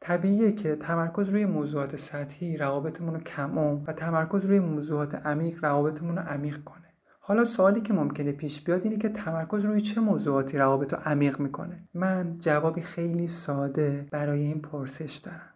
طبیعیه 0.00 0.52
که 0.52 0.76
تمرکز 0.76 1.28
روی 1.28 1.44
موضوعات 1.44 1.96
سطحی 1.96 2.56
روابطمون 2.56 3.14
رو 3.14 3.20
کم 3.20 3.58
و 3.58 3.92
تمرکز 3.92 4.44
روی 4.44 4.60
موضوعات 4.60 5.14
عمیق 5.14 5.64
روابطمون 5.64 6.16
رو 6.16 6.22
عمیق 6.22 6.64
کنه. 6.64 6.89
حالا 7.30 7.44
سوالی 7.44 7.80
که 7.80 7.92
ممکنه 7.92 8.32
پیش 8.32 8.60
بیاد 8.60 8.84
اینه 8.84 8.96
که 8.96 9.08
تمرکز 9.08 9.64
روی 9.64 9.80
چه 9.80 10.00
موضوعاتی 10.00 10.58
روابط 10.58 10.92
رو 10.92 10.98
عمیق 11.04 11.40
می‌کنه. 11.40 11.88
من 11.94 12.36
جوابی 12.38 12.80
خیلی 12.80 13.26
ساده 13.26 14.08
برای 14.10 14.40
این 14.40 14.60
پرسش 14.60 15.16
دارم. 15.16 15.54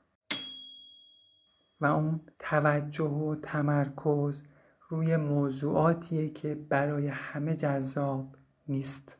و 1.81 1.87
اون 1.87 2.21
توجه 2.39 3.05
و 3.05 3.35
تمرکز 3.35 4.43
روی 4.89 5.17
موضوعاتیه 5.17 6.29
که 6.29 6.55
برای 6.55 7.07
همه 7.07 7.55
جذاب 7.55 8.37
نیست. 8.69 9.19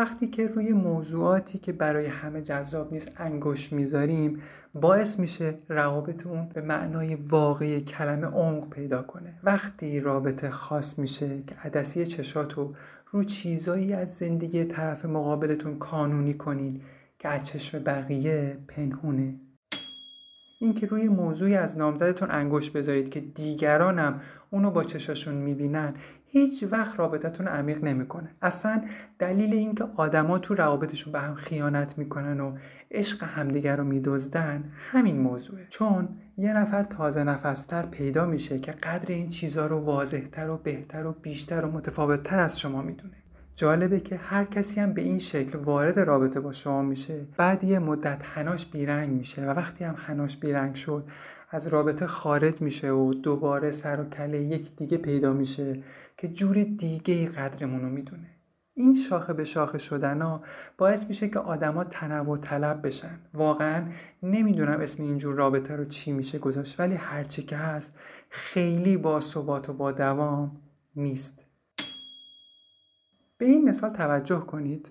وقتی 0.00 0.26
که 0.26 0.46
روی 0.46 0.72
موضوعاتی 0.72 1.58
که 1.58 1.72
برای 1.72 2.06
همه 2.06 2.42
جذاب 2.42 2.92
نیست 2.92 3.12
انگشت 3.16 3.72
می‌ذاریم 3.72 4.42
باعث 4.74 5.18
میشه 5.18 5.54
روابط 5.68 6.26
اون 6.26 6.48
به 6.54 6.60
معنای 6.60 7.14
واقعی 7.14 7.80
کلمه 7.80 8.26
عمق 8.26 8.70
پیدا 8.70 9.02
کنه. 9.02 9.34
وقتی 9.42 10.00
رابطه 10.00 10.50
خاص 10.50 10.98
میشه 10.98 11.42
که 11.46 11.54
عدسی 11.54 12.06
چشاتو 12.06 12.74
رو 13.10 13.24
چیزایی 13.24 13.92
از 13.92 14.16
زندگی 14.16 14.64
طرف 14.64 15.04
مقابلتون 15.04 15.78
کانونی 15.78 16.34
کنید 16.34 16.82
که 17.18 17.28
از 17.28 17.46
چشم 17.46 17.78
بقیه 17.78 18.58
پنهونه. 18.68 19.34
اینکه 20.62 20.86
روی 20.86 21.08
موضوعی 21.08 21.56
از 21.56 21.78
نامزدتون 21.78 22.30
انگشت 22.30 22.72
بذارید 22.72 23.08
که 23.08 23.20
دیگرانم 23.20 24.20
اونو 24.50 24.70
با 24.70 24.84
چشاشون 24.84 25.34
می‌بینن 25.34 25.94
هیچ 26.26 26.64
وقت 26.70 26.98
رابطتون 26.98 27.48
عمیق 27.48 27.84
نمی‌کنه. 27.84 28.30
اصلا 28.42 28.82
دلیل 29.18 29.54
اینکه 29.54 29.84
آدما 29.96 30.38
تو 30.38 30.54
روابطشون 30.54 31.12
به 31.12 31.20
هم 31.20 31.34
خیانت 31.34 31.98
می‌کنن 31.98 32.40
و 32.40 32.56
عشق 32.90 33.22
همدیگر 33.22 33.76
رو 33.76 33.84
میدزدن 33.84 34.72
همین 34.74 35.18
موضوعه. 35.18 35.66
چون 35.70 36.08
یه 36.36 36.52
نفر 36.52 36.82
تازه 36.82 37.24
نفستر 37.24 37.86
پیدا 37.86 38.26
میشه 38.26 38.58
که 38.58 38.72
قدر 38.72 39.14
این 39.14 39.28
چیزها 39.28 39.66
رو 39.66 39.78
واضحتر 39.78 40.50
و 40.50 40.56
بهتر 40.56 41.06
و 41.06 41.12
بیشتر 41.12 41.64
و 41.64 41.70
متفاوتتر 41.70 42.38
از 42.38 42.60
شما 42.60 42.82
می‌دونه. 42.82 43.19
جالبه 43.60 44.00
که 44.00 44.16
هر 44.16 44.44
کسی 44.44 44.80
هم 44.80 44.92
به 44.92 45.02
این 45.02 45.18
شکل 45.18 45.58
وارد 45.58 46.00
رابطه 46.00 46.40
با 46.40 46.52
شما 46.52 46.82
میشه. 46.82 47.26
بعد 47.36 47.64
یه 47.64 47.78
مدت 47.78 48.22
هناش 48.24 48.66
بیرنگ 48.66 49.10
میشه 49.10 49.46
و 49.46 49.50
وقتی 49.50 49.84
هم 49.84 49.94
هناش 49.98 50.36
بیرنگ 50.36 50.74
شد 50.74 51.04
از 51.50 51.66
رابطه 51.66 52.06
خارج 52.06 52.62
میشه 52.62 52.90
و 52.90 53.14
دوباره 53.14 53.70
سر 53.70 54.00
و 54.00 54.04
کله 54.04 54.42
یک 54.42 54.76
دیگه 54.76 54.96
پیدا 54.96 55.32
میشه 55.32 55.82
که 56.16 56.28
جور 56.28 56.62
دیگه 56.62 57.26
قدرمون 57.26 57.80
رو 57.80 57.88
می‌دونه. 57.88 58.26
این 58.74 58.94
شاخه 58.94 59.32
به 59.32 59.44
شاخه 59.44 59.78
شدن 59.78 60.22
ها 60.22 60.42
باعث 60.78 61.06
میشه 61.06 61.28
که 61.28 61.38
آدما 61.38 61.84
تنوع 61.84 62.38
طلب 62.38 62.86
بشن. 62.86 63.18
واقعا 63.34 63.84
نمی‌دونم 64.22 64.80
اسم 64.80 65.02
اینجور 65.02 65.34
رابطه 65.34 65.76
رو 65.76 65.84
چی 65.84 66.12
میشه 66.12 66.38
گذاشت 66.38 66.80
ولی 66.80 66.94
هرچی 66.94 67.42
که 67.42 67.56
هست 67.56 67.94
خیلی 68.28 68.96
با 68.96 69.20
ثبات 69.20 69.68
و 69.68 69.72
با 69.72 69.92
دوام 69.92 70.56
نیست. 70.96 71.49
به 73.40 73.46
این 73.46 73.68
مثال 73.68 73.90
توجه 73.90 74.40
کنید. 74.40 74.90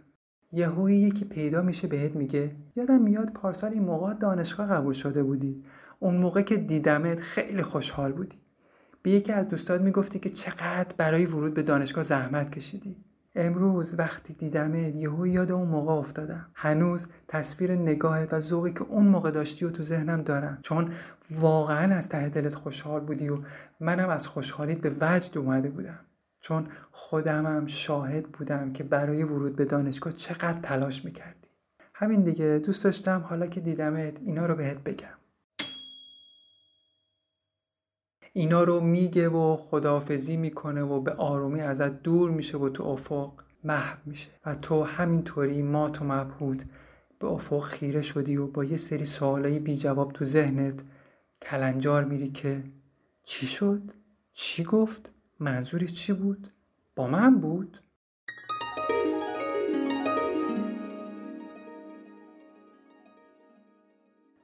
یهویی 0.52 1.00
یکی 1.00 1.26
پیدا 1.26 1.62
میشه 1.62 1.88
بهت 1.88 2.16
میگه 2.16 2.52
یادم 2.76 3.02
میاد 3.02 3.34
پارسال 3.34 3.74
این 3.74 3.84
موقع 3.84 4.14
دانشگاه 4.14 4.68
قبول 4.68 4.94
شده 4.94 5.24
بودی. 5.24 5.64
اون 6.00 6.18
موقع 6.18 6.42
که 6.42 6.58
دیدمت 6.58 7.20
خیلی 7.20 7.64
خوشحال 7.64 8.12
بودی. 8.12 8.38
به 9.02 9.12
یکی 9.12 9.32
از 9.32 9.48
دوستات 9.48 9.82
می‌گفتی 9.82 10.20
که 10.20 10.30
چقدر 10.30 10.94
برای 10.98 11.26
ورود 11.26 11.54
به 11.54 11.64
دانشگاه 11.64 12.04
زحمت 12.04 12.52
کشیدی. 12.52 12.96
امروز 13.36 13.96
وقتی 13.98 14.34
دیدمت 14.34 14.96
یهو 14.96 15.28
یاد 15.28 15.52
اون 15.52 15.68
موقع 15.68 15.94
افتادم. 15.94 16.46
هنوز 16.54 17.08
تصویر 17.28 17.72
نگاهت 17.76 18.34
و 18.34 18.40
ذوقی 18.40 18.74
که 18.74 18.82
اون 18.82 19.06
موقع 19.08 19.32
داشتی 19.32 19.66
و 19.66 19.70
تو 19.70 19.84
ذهنم 19.84 20.22
دارم. 20.22 20.58
چون 20.62 20.92
واقعا 21.32 21.96
از 21.96 22.10
ته 22.10 22.30
دلت 22.30 22.56
خوشحال 22.56 23.02
بودی 23.02 23.30
و 23.30 23.38
منم 23.80 24.10
از 24.10 24.28
خوشحالیت 24.28 24.78
به 24.78 24.96
وجد 25.02 25.38
اومده 25.38 25.70
بودم. 25.70 26.00
چون 26.42 26.68
خودمم 26.92 27.66
شاهد 27.66 28.30
بودم 28.32 28.74
که 28.74 28.84
برای 28.84 29.24
ورود 29.24 29.56
به 29.56 29.66
دانشگاه 29.66 30.14
چقدر 30.14 30.60
تلاش 30.60 31.06
می‌کردی 31.06 31.50
همین 31.94 32.22
دیگه 32.22 32.62
دوست 32.66 32.84
داشتم 32.84 33.22
حالا 33.22 33.48
که 33.48 33.60
دیدمت 33.60 34.14
اینا 34.22 34.46
رو 34.46 34.56
بهت 34.56 34.78
بگم 34.78 35.20
اینا 38.34 38.64
رو 38.64 38.80
میگه 38.80 39.30
و 39.30 39.56
خدافزی 39.56 40.38
می‌کنه 40.38 40.82
و 40.82 41.02
به 41.02 41.14
آرومی 41.14 41.62
ازت 41.62 42.02
دور 42.04 42.32
میشه 42.32 42.58
و 42.58 42.70
تو 42.70 42.84
افق 42.84 43.32
محو 43.64 43.98
میشه 44.06 44.30
و 44.46 44.56
تو 44.56 44.84
همینطوری 44.84 45.62
مات 45.62 46.02
و 46.02 46.06
مبهود 46.06 46.64
به 47.20 47.28
افق 47.28 47.64
خیره 47.64 48.02
شدی 48.02 48.38
و 48.38 48.48
با 48.48 48.64
یه 48.64 48.78
سری 48.78 49.06
سوالایی 49.06 49.60
بی 49.60 49.78
جواب 49.78 50.12
تو 50.12 50.26
ذهنت 50.26 50.84
کلنجار 51.42 52.04
میری 52.04 52.30
که 52.30 52.64
چی 53.24 53.48
شد؟ 53.48 53.82
چی 54.34 54.64
گفت؟ 54.64 55.12
منظورش 55.42 55.94
چی 55.94 56.14
بود؟ 56.14 56.48
با 56.96 57.08
من 57.08 57.40
بود؟ 57.40 57.84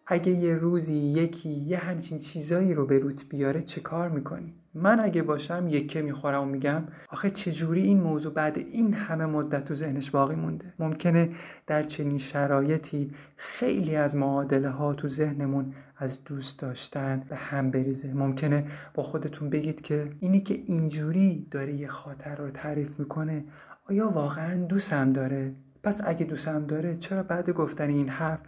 اگه 0.08 0.32
یه 0.32 0.56
روزی 0.56 0.96
یکی 0.96 1.50
یه 1.50 1.78
همچین 1.78 2.20
چیزایی 2.20 2.74
رو 2.74 2.86
به 2.86 3.00
روت 3.00 3.30
بیاره 3.30 3.62
چه 3.62 3.82
کار 3.82 4.10
می‌کنی؟ 4.10 4.65
من 4.76 5.00
اگه 5.00 5.22
باشم 5.22 5.66
یکه 5.68 6.02
می‌خورم 6.02 6.42
و 6.42 6.46
میگم 6.46 6.84
آخه 7.10 7.30
چجوری 7.30 7.82
این 7.82 8.02
موضوع 8.02 8.34
بعد 8.34 8.58
این 8.58 8.94
همه 8.94 9.26
مدت 9.26 9.66
تو 9.66 9.76
ذهنش 9.76 10.12
باقی 10.12 10.36
مونده؟ 10.36 10.74
ممکنه 10.80 11.30
در 11.68 11.84
چنین 11.84 12.18
شرایطی 12.18 13.12
خیلی 13.38 13.96
از 13.96 14.16
معادله 14.16 14.70
ها 14.70 14.94
تو 14.94 15.08
ذهنمون 15.08 15.74
از 15.98 16.24
دوست 16.24 16.60
داشتن 16.60 17.24
به 17.30 17.36
هم 17.36 17.72
بریزه. 17.72 18.14
ممکنه 18.14 18.68
با 18.94 19.04
خودتون 19.04 19.50
بگید 19.50 19.82
که 19.82 20.12
اینی 20.20 20.40
که 20.40 20.54
اینجوری 20.66 21.48
داره 21.52 21.74
یه 21.74 21.88
خاطر 21.88 22.36
رو 22.36 22.50
تعریف 22.50 23.00
می‌کنه 23.00 23.44
آیا 23.90 24.10
واقعا 24.10 24.64
دوستم 24.64 25.14
داره؟ 25.14 25.56
پس 25.84 26.02
اگه 26.06 26.26
دوستم 26.26 26.66
داره 26.66 26.98
چرا 26.98 27.24
بعد 27.24 27.50
گفتن 27.50 27.90
این 27.90 28.10
حرف 28.10 28.40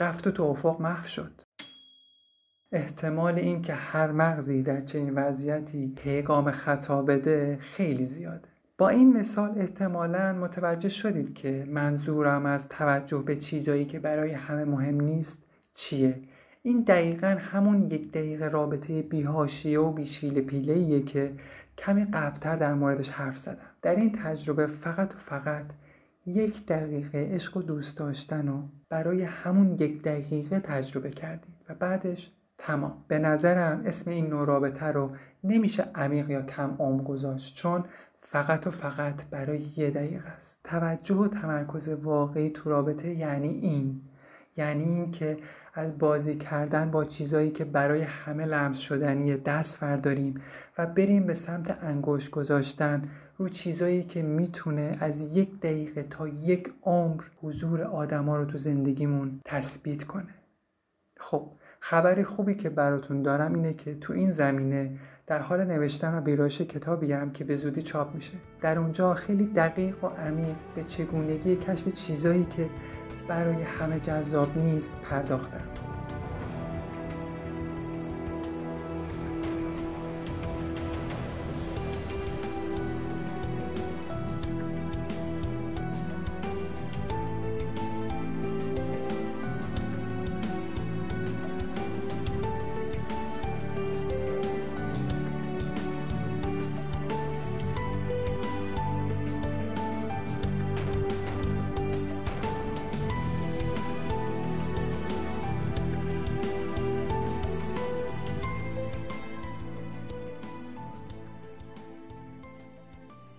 رفت 0.00 0.26
و 0.26 0.30
تو 0.30 0.42
افق 0.42 0.80
محو 0.80 1.06
شد؟ 1.06 1.43
احتمال 2.74 3.38
اینکه 3.38 3.74
هر 3.74 4.12
مغزی 4.12 4.62
در 4.62 4.80
چنین 4.80 5.14
وضعیتی 5.14 5.92
پیغام 5.96 6.50
خطا 6.50 7.02
بده 7.02 7.56
خیلی 7.60 8.04
زیاده. 8.04 8.48
با 8.78 8.88
این 8.88 9.12
مثال 9.12 9.52
احتمالا 9.56 10.32
متوجه 10.32 10.88
شدید 10.88 11.34
که 11.34 11.64
منظورم 11.68 12.46
از 12.46 12.68
توجه 12.68 13.18
به 13.18 13.36
چیزایی 13.36 13.84
که 13.84 13.98
برای 13.98 14.32
همه 14.32 14.64
مهم 14.64 15.00
نیست 15.00 15.38
چیه. 15.74 16.20
این 16.62 16.82
دقیقا 16.82 17.36
همون 17.40 17.82
یک 17.82 18.12
دقیقه 18.12 18.48
رابطه 18.48 19.02
بیهاشیه 19.02 19.80
و 19.80 19.92
بیشیل 19.92 20.40
پیله 20.40 21.02
که 21.02 21.32
کمی 21.78 22.04
قبلتر 22.04 22.56
در 22.56 22.74
موردش 22.74 23.10
حرف 23.10 23.38
زدم. 23.38 23.70
در 23.82 23.96
این 23.96 24.12
تجربه 24.12 24.66
فقط 24.66 25.14
و 25.14 25.18
فقط 25.18 25.66
یک 26.26 26.66
دقیقه 26.66 27.28
عشق 27.32 27.56
و 27.56 27.62
دوست 27.62 27.96
داشتن 27.96 28.48
و 28.48 28.62
برای 28.88 29.22
همون 29.22 29.76
یک 29.80 30.02
دقیقه 30.02 30.60
تجربه 30.60 31.10
کردید 31.10 31.54
و 31.68 31.74
بعدش 31.74 32.32
تمام. 32.64 33.04
به 33.08 33.18
نظرم 33.18 33.82
اسم 33.86 34.10
این 34.10 34.26
نوع 34.26 34.46
رابطه 34.46 34.86
رو 34.86 35.10
نمیشه 35.44 35.82
عمیق 35.94 36.30
یا 36.30 36.42
کم 36.42 36.76
عمق 36.78 37.04
گذاشت 37.04 37.54
چون 37.54 37.84
فقط 38.16 38.66
و 38.66 38.70
فقط 38.70 39.24
برای 39.30 39.62
یه 39.76 39.90
دقیقه 39.90 40.28
است. 40.28 40.60
توجه 40.64 41.14
و 41.14 41.28
تمرکز 41.28 41.88
واقعی 41.88 42.50
تو 42.50 42.70
رابطه 42.70 43.14
یعنی 43.14 43.48
این. 43.48 44.00
یعنی 44.56 44.84
اینکه 44.84 45.38
از 45.74 45.98
بازی 45.98 46.36
کردن 46.36 46.90
با 46.90 47.04
چیزایی 47.04 47.50
که 47.50 47.64
برای 47.64 48.02
همه 48.02 48.44
لمس 48.44 48.78
شدنی 48.78 49.36
دست 49.36 49.76
فرداریم 49.76 50.40
و 50.78 50.86
بریم 50.86 51.26
به 51.26 51.34
سمت 51.34 51.78
انگشت 51.82 52.30
گذاشتن 52.30 53.02
رو 53.38 53.48
چیزایی 53.48 54.02
که 54.04 54.22
می‌تونه 54.22 54.96
از 55.00 55.36
یک 55.36 55.60
دقیقه 55.60 56.02
تا 56.02 56.28
یک 56.28 56.72
عمر 56.82 57.22
حضور 57.42 57.82
آدما 57.82 58.36
رو 58.36 58.44
تو 58.44 58.58
زندگیمون 58.58 59.40
تثبیت 59.44 60.04
کنه. 60.04 60.34
خب 61.16 61.50
خبری 61.86 62.24
خوبی 62.24 62.54
که 62.54 62.70
براتون 62.70 63.22
دارم 63.22 63.54
اینه 63.54 63.74
که 63.74 63.94
تو 63.94 64.12
این 64.12 64.30
زمینه 64.30 64.90
در 65.26 65.38
حال 65.38 65.64
نوشتن 65.64 66.14
و 66.14 66.20
ویرایش 66.20 66.60
کتابی 66.60 67.12
هم 67.12 67.32
که 67.32 67.44
به 67.44 67.56
زودی 67.56 67.82
چاپ 67.82 68.14
میشه. 68.14 68.32
در 68.60 68.78
اونجا 68.78 69.14
خیلی 69.14 69.46
دقیق 69.46 70.04
و 70.04 70.06
عمیق 70.06 70.56
به 70.74 70.84
چگونگی 70.84 71.56
کشف 71.56 71.88
چیزایی 71.88 72.44
که 72.44 72.68
برای 73.28 73.62
همه 73.62 74.00
جذاب 74.00 74.58
نیست 74.58 74.92
پرداختم. 75.10 75.83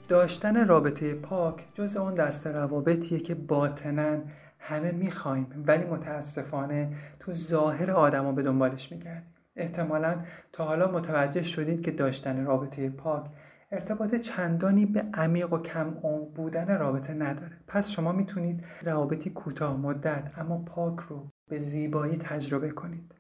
داشتن 0.08 0.68
رابطه 0.68 1.14
پاک 1.14 1.66
جز 1.74 1.96
اون 1.98 2.14
دست 2.14 2.48
روابطیه 2.48 3.20
که 3.20 3.36
باطنا 3.36 4.18
همه 4.60 4.92
می‌خوایم. 4.92 5.64
ولی 5.68 5.84
متاسفانه 5.84 6.96
تو 7.20 7.32
ظاهر 7.34 7.92
آدما 7.92 8.32
به 8.32 8.44
دنبالش 8.44 8.92
میگردیم 8.92 9.34
احتمالا 9.56 10.20
تا 10.52 10.66
حالا 10.66 10.92
متوجه 10.92 11.44
شدید 11.44 11.82
که 11.82 11.92
داشتن 11.92 12.46
رابطه 12.46 12.90
پاک 12.90 13.26
ارتباط 13.72 14.16
چندانی 14.16 14.86
به 14.86 15.06
عمیق 15.14 15.54
و 15.54 15.62
کم 15.62 15.98
عمق 16.04 16.34
بودن 16.34 16.78
رابطه 16.78 17.14
نداره. 17.14 17.58
پس 17.68 17.90
شما 17.90 18.12
می‌تونید 18.12 18.64
روابطی 18.84 19.30
کوتاه 19.30 19.78
مدت 19.78 20.32
اما 20.38 20.58
پاک 20.58 21.00
رو 21.00 21.32
به 21.50 21.60
زیبایی 21.60 22.18
تجربه 22.18 22.70
کنید. 22.70 23.14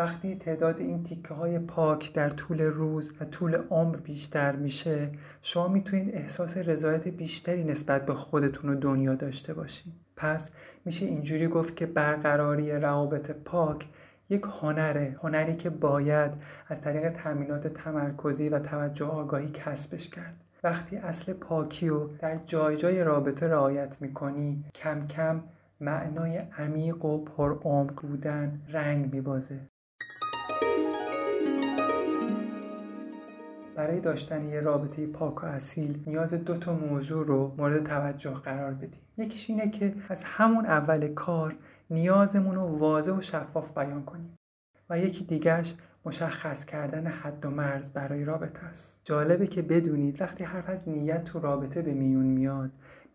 وقتی 0.00 0.36
تعداد 0.36 0.80
این 0.80 1.02
تیکه 1.02 1.34
های 1.34 1.58
پاک 1.58 2.12
در 2.12 2.30
طول 2.30 2.60
روز 2.62 3.12
و 3.20 3.24
طول 3.24 3.54
عمر 3.70 3.96
بیشتر 3.96 4.56
میشه 4.56 5.10
شما 5.42 5.68
می‌تونید 5.68 6.14
احساس 6.14 6.56
رضایت 6.56 7.08
بیشتری 7.08 7.64
نسبت 7.64 8.06
به 8.06 8.14
خودتون 8.14 8.70
و 8.70 8.74
دنیا 8.74 9.14
داشته 9.14 9.54
باشید. 9.54 9.92
پس 10.16 10.50
میشه 10.84 11.06
اینجوری 11.06 11.48
گفت 11.48 11.76
که 11.76 11.86
برقراری 11.86 12.72
روابط 12.72 13.30
پاک 13.30 13.88
یک 14.30 14.42
هنره 14.62 15.16
هنری 15.22 15.56
که 15.56 15.70
باید 15.70 16.32
از 16.68 16.80
طریق 16.80 17.10
تمرینات 17.12 17.66
تمرکزی 17.66 18.48
و 18.48 18.58
توجه 18.58 19.06
آگاهی 19.06 19.48
کسبش 19.48 20.08
کرد. 20.08 20.44
وقتی 20.64 20.96
اصل 20.96 21.32
پاکی 21.32 21.88
رو 21.88 22.10
در 22.18 22.40
جای 22.46 22.76
جای 22.76 23.04
رابطه 23.04 23.46
رعایت 23.46 23.96
می‌کنی 24.00 24.64
کم 24.74 25.06
کم 25.06 25.42
معنای 25.80 26.36
عمیق 26.58 27.04
و 27.04 27.24
پرعمق 27.24 28.02
بودن 28.02 28.60
رنگ 28.68 29.12
میبازه. 29.12 29.69
برای 33.80 34.00
داشتن 34.00 34.48
یه 34.48 34.60
رابطه 34.60 35.06
پاک 35.06 35.44
و 35.44 35.46
اصیل 35.46 36.02
نیاز 36.06 36.34
دو 36.34 36.56
تا 36.56 36.74
موضوع 36.74 37.26
رو 37.26 37.54
مورد 37.58 37.84
توجه 37.84 38.34
قرار 38.34 38.74
بدیم. 38.74 39.00
یکیش 39.16 39.50
اینه 39.50 39.70
که 39.70 39.94
از 40.08 40.24
همون 40.24 40.66
اول 40.66 41.08
کار 41.08 41.56
نیازمون 41.90 42.54
رو 42.54 42.62
واضح 42.62 43.12
و 43.12 43.20
شفاف 43.20 43.78
بیان 43.78 44.04
کنیم 44.04 44.38
و 44.90 44.98
یکی 44.98 45.24
دیگهش 45.24 45.74
مشخص 46.04 46.64
کردن 46.64 47.06
حد 47.06 47.46
و 47.46 47.50
مرز 47.50 47.92
برای 47.92 48.24
رابطه 48.24 48.64
است. 48.64 49.00
جالبه 49.04 49.46
که 49.46 49.62
بدونید 49.62 50.20
وقتی 50.20 50.44
حرف 50.44 50.68
از 50.68 50.88
نیت 50.88 51.24
تو 51.24 51.40
رابطه 51.40 51.82
به 51.82 51.94
میون 51.94 52.26
میاد 52.26 52.70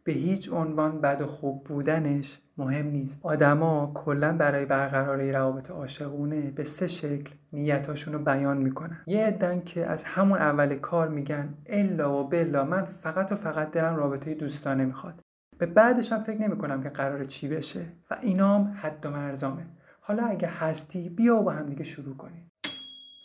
به 0.05 0.11
هیچ 0.11 0.49
عنوان 0.53 1.01
بد 1.01 1.21
و 1.21 1.25
خوب 1.25 1.63
بودنش 1.63 2.39
مهم 2.57 2.87
نیست. 2.87 3.19
آدما 3.23 3.91
کلا 3.93 4.37
برای 4.37 4.65
برقراری 4.65 5.31
روابط 5.31 5.71
عاشقونه 5.71 6.51
به 6.51 6.63
سه 6.63 6.87
شکل 6.87 7.33
نیتاشون 7.53 8.13
رو 8.13 8.19
بیان 8.19 8.57
می‌کنن. 8.57 8.97
یه 9.07 9.25
عدن 9.25 9.61
که 9.61 9.85
از 9.85 10.03
همون 10.03 10.37
اول 10.37 10.75
کار 10.75 11.07
میگن 11.07 11.53
الا 11.65 12.19
و 12.19 12.27
بلا 12.27 12.65
من 12.65 12.85
فقط 12.85 13.31
و 13.31 13.35
فقط 13.35 13.71
دلم 13.71 13.95
رابطه 13.95 14.33
دوستانه 14.33 14.85
می‌خواد. 14.85 15.21
به 15.57 15.65
بعدش 15.65 16.11
هم 16.11 16.23
فکر 16.23 16.41
نمی‌کنم 16.41 16.83
که 16.83 16.89
قرار 16.89 17.23
چی 17.23 17.47
بشه 17.47 17.85
و 18.11 18.17
اینام 18.21 18.73
حد 18.81 19.05
و 19.05 19.11
مرزامه. 19.11 19.65
حالا 20.01 20.25
اگه 20.25 20.47
هستی 20.47 21.09
بیا 21.09 21.41
با 21.41 21.51
هم 21.51 21.65
دیگه 21.65 21.83
شروع 21.83 22.17
کنید 22.17 22.47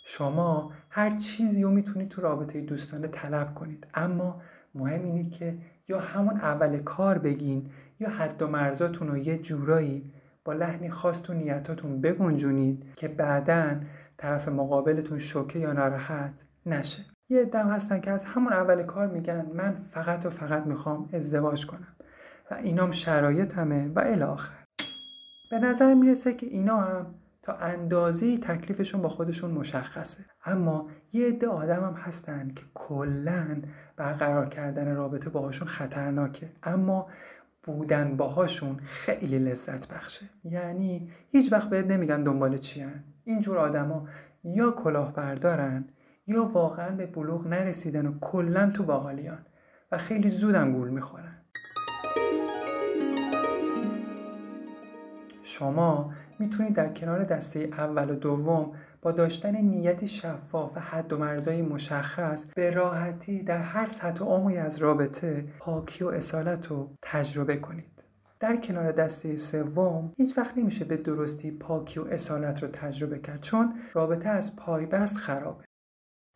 شما 0.07 0.73
هر 0.91 1.11
چیزی 1.11 1.63
رو 1.63 1.71
می‌تونید 1.71 2.09
تو 2.09 2.21
رابطه 2.21 2.61
دوستانه 2.61 3.09
طلب 3.09 3.55
کنید. 3.55 3.87
اما 3.95 4.41
مهم 4.75 5.05
اینه 5.05 5.31
که 5.31 5.59
یا 5.91 5.99
همون 5.99 6.37
اول 6.37 6.79
کار 6.79 7.19
بگین 7.19 7.71
یا 8.01 8.09
حد 8.09 8.43
و 8.43 8.47
مرزاتون 8.47 9.09
رو 9.09 9.17
یه 9.17 9.39
جورایی 9.39 10.13
با 10.45 10.53
لحنی 10.53 10.91
خاص 10.91 11.23
تو 11.23 11.33
نیتاتون 11.35 12.01
بگنجونید 12.01 12.85
که 12.97 13.09
بعدا 13.09 13.77
طرف 14.17 14.49
مقابلتون 14.49 15.19
شوکه 15.19 15.59
یا 15.59 15.73
ناراحت 15.73 16.45
نشه. 16.67 17.05
یه 17.29 17.45
دم 17.45 17.69
هستن 17.69 18.01
که 18.01 18.11
از 18.11 18.25
همون 18.25 18.53
اول 18.53 18.83
کار 18.83 19.07
میگن 19.07 19.47
من 19.55 19.77
فقط 19.91 20.27
و 20.27 20.31
فقط 20.31 20.67
می‌خوام 20.67 21.09
ازدواج 21.13 21.67
کنم 21.67 21.97
و 22.51 22.55
اینام 22.55 22.91
شرایطمه 22.91 23.89
و 23.89 24.01
الاخر 24.01 24.65
به 25.51 25.59
نظر 25.59 25.95
می‌رسه 25.95 26.35
که 26.35 26.47
اینا 26.47 26.77
هم 26.77 27.15
تا 27.43 27.53
اندازه 27.53 28.39
تکلیفشون 28.39 29.03
با 29.03 29.09
خودشون 29.09 29.51
مشخصه. 29.51 30.25
اما 30.45 30.89
یه 31.13 31.29
عده 31.29 31.49
آدم 31.49 31.85
هم 31.85 31.95
هستن 31.95 32.49
که 32.49 32.63
کلا 32.75 33.63
برقرار 33.97 34.49
کردن 34.49 34.95
رابطه 34.95 35.31
باهاشون 35.31 35.69
خطرناکه. 35.69 36.53
اما 36.63 37.09
بودن 37.63 38.17
باهاشون 38.17 38.77
خیلی 38.85 39.39
لذت 39.39 39.89
بخشه. 39.89 40.27
یعنی 40.45 41.11
هیچ 41.31 41.53
وقت 41.53 41.71
بهت 41.71 41.87
نمیگن 41.87 42.23
دنبال 42.23 42.57
چی 42.57 42.81
هن. 42.81 43.05
اینجور 43.25 43.59
آدما 43.59 44.09
یا 44.45 44.71
کلاهبردارن 44.71 45.85
یا 46.27 46.45
واقعا 46.45 46.97
به 46.97 47.07
بلوغ 47.07 47.47
نرسیدن 47.47 48.07
و 48.07 48.19
کلا 48.21 48.71
تو 48.71 48.83
باقالیان 48.83 49.47
و 49.93 49.99
خیلی 49.99 50.31
زودم 50.31 50.73
گول 50.73 50.89
می‌خورن. 50.89 51.40
شما 55.51 56.13
می‌تونید 56.39 56.75
در 56.75 56.89
کنار 56.89 57.25
دسته 57.25 57.61
اول 57.73 58.11
و 58.11 58.15
دوم 58.15 58.73
با 59.03 59.13
داشتن 59.13 59.57
نیتی 59.57 60.07
شفاف 60.07 60.77
و 60.77 60.81
حد 60.81 61.13
و 61.13 61.19
مرزایی 61.19 61.63
مشخص 61.63 62.45
به 62.55 62.71
راحتی 62.71 63.43
در 63.43 63.59
هر 63.59 63.89
سطح 63.89 64.25
عمقی 64.25 64.57
از 64.57 64.79
رابطه 64.79 65.45
پاکی 65.59 66.05
و 66.05 66.09
اصالت 66.09 66.67
رو 66.67 66.91
تجربه 67.03 67.57
کنید. 67.57 68.05
در 68.41 68.57
کنار 68.57 68.93
دسته 68.93 69.37
سوم 69.37 70.13
هیچ 70.17 70.39
وقت 70.39 70.59
نمیشه 70.59 70.85
به 70.85 70.97
درستی 70.97 71.51
پاکی 71.51 72.01
و 72.01 72.05
اصالت 72.05 72.63
رو 72.63 72.69
تجربه 72.69 73.19
کرد 73.19 73.41
چون 73.41 73.75
رابطه 73.93 74.29
از 74.29 74.57
پایبست 74.57 75.17
خرابه. 75.17 75.65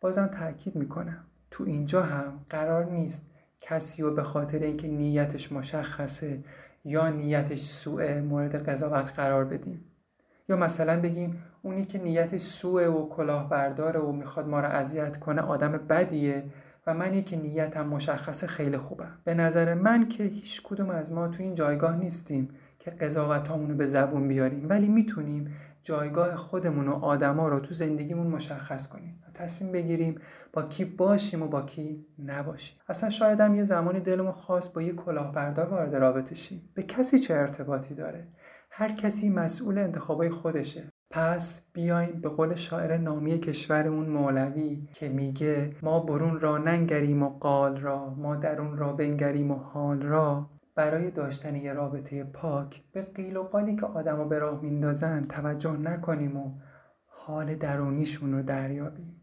بازم 0.01 0.27
تاکید 0.27 0.75
می‌کنم 0.75 1.25
تو 1.51 1.63
اینجا 1.63 2.01
هم 2.03 2.45
قرار 2.49 2.85
نیست 2.85 3.25
کسی 3.61 4.01
رو 4.01 4.13
به 4.13 4.23
خاطر 4.23 4.59
اینکه 4.59 4.87
نیتش 4.87 5.51
مشخصه 5.51 6.43
یا 6.85 7.09
نیتش 7.09 7.59
سوء 7.59 8.21
مورد 8.21 8.69
قضاوت 8.69 9.13
قرار 9.15 9.45
بدیم. 9.45 9.85
یا 10.49 10.55
مثلا 10.55 11.01
بگیم 11.01 11.43
اونی 11.61 11.85
که 11.85 11.99
نیتش 11.99 12.41
سوء 12.41 12.87
و 12.87 13.09
کلاهبرداره 13.09 13.99
و 13.99 14.11
می‌خواد 14.11 14.47
ما 14.47 14.59
رو 14.59 14.67
اذیت 14.67 15.17
کنه 15.17 15.41
آدم 15.41 15.71
بدیه 15.71 16.43
و 16.87 16.93
منی 16.93 17.23
که 17.23 17.35
نیتم 17.37 17.87
مشخصه 17.87 18.47
خیلی 18.47 18.77
خوبم 18.77 19.17
به 19.23 19.33
نظر 19.33 19.73
من 19.73 20.07
که 20.07 20.23
هیچ 20.23 20.61
کدوم 20.63 20.89
از 20.89 21.11
ما 21.11 21.27
تو 21.27 21.43
این 21.43 21.55
جایگاه 21.55 21.95
نیستیم 21.95 22.49
که 22.79 22.91
قضاوت 22.91 23.49
به 23.51 23.85
زبون 23.85 24.27
بیاریم. 24.27 24.69
ولی 24.69 24.87
می‌تونیم 24.87 25.55
جایگاه 25.85 26.35
خودمون 26.35 26.87
و 26.87 26.93
آدما 26.93 27.47
رو 27.47 27.59
تو 27.59 27.73
زندگیمون 27.73 28.27
مشخص 28.27 28.87
کنیم 28.87 29.23
و 29.27 29.31
تصمیم 29.33 29.71
بگیریم 29.71 30.21
با 30.53 30.63
کی 30.63 30.85
باشیم 30.85 31.41
و 31.41 31.47
با 31.47 31.61
کی 31.61 32.05
نباشیم. 32.19 32.77
اصلا 32.87 33.09
شاید 33.09 33.39
هم 33.39 33.55
یه 33.55 33.63
زمانی 33.63 33.99
دلمون 33.99 34.31
خواست 34.31 34.73
با 34.73 34.81
یه 34.81 34.93
کلاهبردار 34.93 35.67
وارد 35.67 35.95
رابطه 35.95 36.35
شیم. 36.35 36.69
به 36.73 36.83
کسی 36.83 37.19
چه 37.19 37.33
ارتباطی 37.33 37.95
داره؟ 37.95 38.27
هر 38.71 38.91
کسی 38.91 39.29
مسئول 39.29 39.77
انتخابای 39.77 40.29
خودشه. 40.29 40.91
پس 41.11 41.61
بیایم 41.73 42.21
به 42.21 42.29
قول 42.29 42.55
شاعر 42.55 42.97
نامی 42.97 43.39
کشورمون 43.39 44.09
مولوی 44.09 44.87
که 44.93 45.09
میگه 45.09 45.75
ما 45.81 45.99
برون 45.99 46.39
را 46.39 46.57
ننگریم 46.57 47.23
و 47.23 47.29
قال 47.29 47.77
را 47.77 48.13
ما 48.17 48.35
درون 48.35 48.77
را 48.77 48.93
بنگریم 48.93 49.51
و 49.51 49.55
حال 49.55 50.01
را. 50.01 50.49
برای 50.75 51.11
داشتن 51.11 51.55
یه 51.55 51.73
رابطه 51.73 52.23
پاک 52.23 52.81
به 52.91 53.01
قیل 53.01 53.37
و 53.37 53.43
قالی 53.43 53.75
که 53.75 53.85
آدما 53.85 54.25
به 54.25 54.39
راه 54.39 54.61
میندازن 54.61 55.21
توجه 55.21 55.71
نکنیم 55.71 56.37
و 56.37 56.51
حال 57.05 57.55
درونیشون 57.55 58.33
رو 58.33 58.43
دریابیم. 58.43 59.21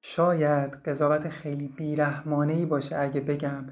شاید 0.00 0.74
قضاوت 0.74 1.28
خیلی 1.28 1.68
بیرحمانه 1.68 2.66
باشه 2.66 2.98
اگه 2.98 3.20
بگم 3.20 3.66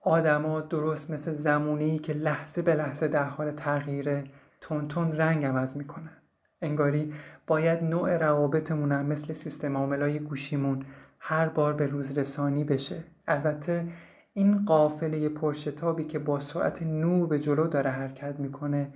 آدما 0.00 0.60
درست 0.60 1.10
مثل 1.10 1.32
زمونی 1.32 1.98
که 1.98 2.12
لحظه 2.12 2.62
به 2.62 2.74
لحظه 2.74 3.08
در 3.08 3.24
حال 3.24 3.50
تغییره 3.50 4.24
تون 4.60 4.88
تون 4.88 5.12
رنگ 5.12 5.44
عوض 5.44 5.76
می‌کنن. 5.76 6.16
انگاری 6.62 7.14
باید 7.50 7.84
نوع 7.84 8.16
روابطمون 8.16 9.02
مثل 9.02 9.32
سیستم 9.32 9.76
عاملای 9.76 10.18
گوشیمون 10.18 10.84
هر 11.18 11.48
بار 11.48 11.72
به 11.72 11.86
روز 11.86 12.18
رسانی 12.18 12.64
بشه. 12.64 13.04
البته 13.28 13.88
این 14.32 14.64
قافله 14.64 15.28
پرشتابی 15.28 16.04
که 16.04 16.18
با 16.18 16.40
سرعت 16.40 16.82
نور 16.82 17.26
به 17.26 17.38
جلو 17.38 17.66
داره 17.66 17.90
حرکت 17.90 18.40
می‌کنه 18.40 18.92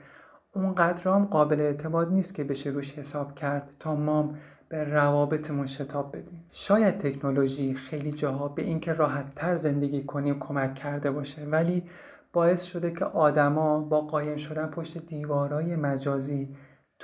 اونقدرام 0.52 1.24
قابل 1.24 1.60
اعتماد 1.60 2.12
نیست 2.12 2.34
که 2.34 2.44
بشه 2.44 2.70
روش 2.70 2.92
حساب 2.92 3.34
کرد 3.34 3.76
تا 3.80 3.94
مام 3.94 4.38
به 4.68 4.84
روابطمون 4.84 5.66
شتاب 5.66 6.16
بدیم. 6.16 6.44
شاید 6.50 6.98
تکنولوژی 6.98 7.74
خیلی 7.74 8.12
جاها 8.12 8.48
به 8.48 8.62
اینکه 8.62 8.92
راحت 8.92 9.34
تر 9.34 9.54
زندگی 9.54 10.02
کنیم 10.02 10.38
کمک 10.38 10.74
کرده 10.74 11.10
باشه 11.10 11.44
ولی 11.44 11.82
باعث 12.32 12.62
شده 12.62 12.90
که 12.90 13.04
آدما 13.04 13.80
با 13.80 14.00
قایم 14.00 14.36
شدن 14.36 14.66
پشت 14.66 14.98
دیوارای 14.98 15.76
مجازی 15.76 16.56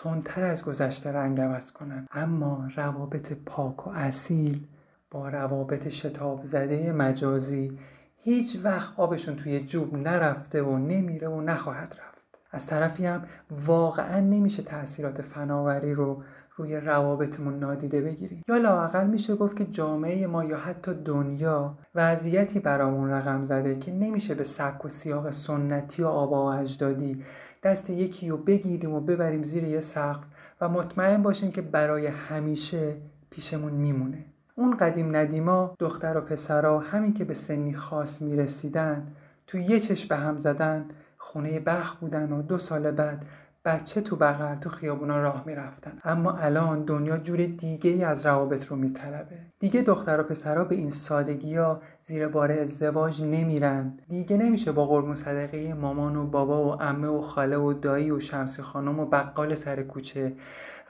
تندتر 0.02 0.42
از 0.42 0.64
گذشته 0.64 1.12
رنگ 1.12 1.40
عوض 1.40 1.70
کنن 1.70 2.06
اما 2.12 2.68
روابط 2.76 3.32
پاک 3.46 3.86
و 3.86 3.90
اصیل 3.90 4.66
با 5.10 5.28
روابط 5.28 5.88
شتاب 5.88 6.42
زده 6.42 6.92
مجازی 6.92 7.78
هیچ 8.16 8.58
وقت 8.62 8.92
آبشون 8.96 9.36
توی 9.36 9.60
جوب 9.60 9.96
نرفته 9.96 10.62
و 10.62 10.78
نمیره 10.78 11.28
و 11.28 11.40
نخواهد 11.40 11.96
رفت. 11.98 12.24
از 12.50 12.66
طرفی 12.66 13.06
هم 13.06 13.24
واقعا 13.50 14.20
نمیشه 14.20 14.62
تاثیرات 14.62 15.22
فناوری 15.22 15.94
رو 15.94 16.22
روی 16.56 16.76
روابطمون 16.76 17.58
نادیده 17.58 18.02
بگیریم. 18.02 18.42
یا 18.48 18.56
لاقل 18.56 19.06
میشه 19.06 19.36
گفت 19.36 19.56
که 19.56 19.64
جامعه 19.64 20.26
ما 20.26 20.44
یا 20.44 20.58
حتی 20.58 20.94
دنیا 20.94 21.78
وضعیتی 21.94 22.60
برامون 22.60 23.10
رقم 23.10 23.44
زده 23.44 23.78
که 23.78 23.92
نمیشه 23.92 24.34
به 24.34 24.44
سبک 24.44 24.84
و 24.84 24.88
سیاق 24.88 25.30
سنتی 25.30 26.02
و 26.02 26.06
آبا 26.06 26.46
و 26.46 26.48
اجدادی 26.48 27.24
دست 27.62 27.90
یکی 27.90 28.28
رو 28.28 28.36
بگیریم 28.36 28.94
و 28.94 29.00
ببریم 29.00 29.42
زیر 29.42 29.64
یه 29.64 29.80
سقف 29.80 30.26
و 30.60 30.68
مطمئن 30.68 31.22
باشیم 31.22 31.50
که 31.50 31.62
برای 31.62 32.06
همیشه 32.06 32.96
پیشمون 33.30 33.72
میمونه. 33.72 34.24
اون 34.54 34.76
قدیم 34.76 35.16
ندیما 35.16 35.74
دختر 35.78 36.16
و 36.16 36.20
پسرا 36.20 36.78
همین 36.78 37.14
که 37.14 37.24
به 37.24 37.34
سنی 37.34 37.74
خاص 37.74 38.22
می‌رسیدن 38.22 39.12
تو 39.46 39.58
یه 39.58 39.80
چشم 39.80 40.08
به 40.08 40.16
هم 40.16 40.38
زدن 40.38 40.88
خونه 41.18 41.60
بخ 41.60 41.94
بودن 41.94 42.32
و 42.32 42.42
دو 42.42 42.58
سال 42.58 42.90
بعد 42.90 43.24
بچه 43.64 44.00
تو 44.00 44.16
بغل 44.16 44.54
تو 44.54 44.70
خیابونا 44.70 45.18
راه 45.18 45.42
می‌رفتن. 45.46 45.98
اما 46.04 46.32
الان 46.32 46.84
دنیا 46.84 47.16
جور 47.16 47.38
دیگه 47.46 47.90
ای 47.90 48.04
از 48.04 48.26
روابط 48.26 48.66
رو 48.66 48.76
میطلبه. 48.76 49.38
دیگه 49.58 49.82
دختر 49.82 50.20
و 50.20 50.22
پسرا 50.22 50.64
به 50.64 50.74
این 50.74 50.90
سادگی 50.90 51.56
ها 51.56 51.80
زیر 52.02 52.28
بار 52.28 52.52
ازدواج 52.52 53.22
نمیرن. 53.22 53.98
دیگه 54.08 54.36
نمیشه 54.36 54.72
با 54.72 54.86
قربون 54.86 55.14
صدقه 55.14 55.74
مامان 55.74 56.16
و 56.16 56.26
بابا 56.26 56.64
و 56.64 56.82
عمه 56.82 57.08
و 57.08 57.20
خاله 57.20 57.56
و 57.56 57.72
دایی 57.72 58.10
و 58.10 58.20
شمسی 58.20 58.62
خانم 58.62 59.00
و 59.00 59.06
بقال 59.06 59.54
سر 59.54 59.82
کوچه. 59.82 60.36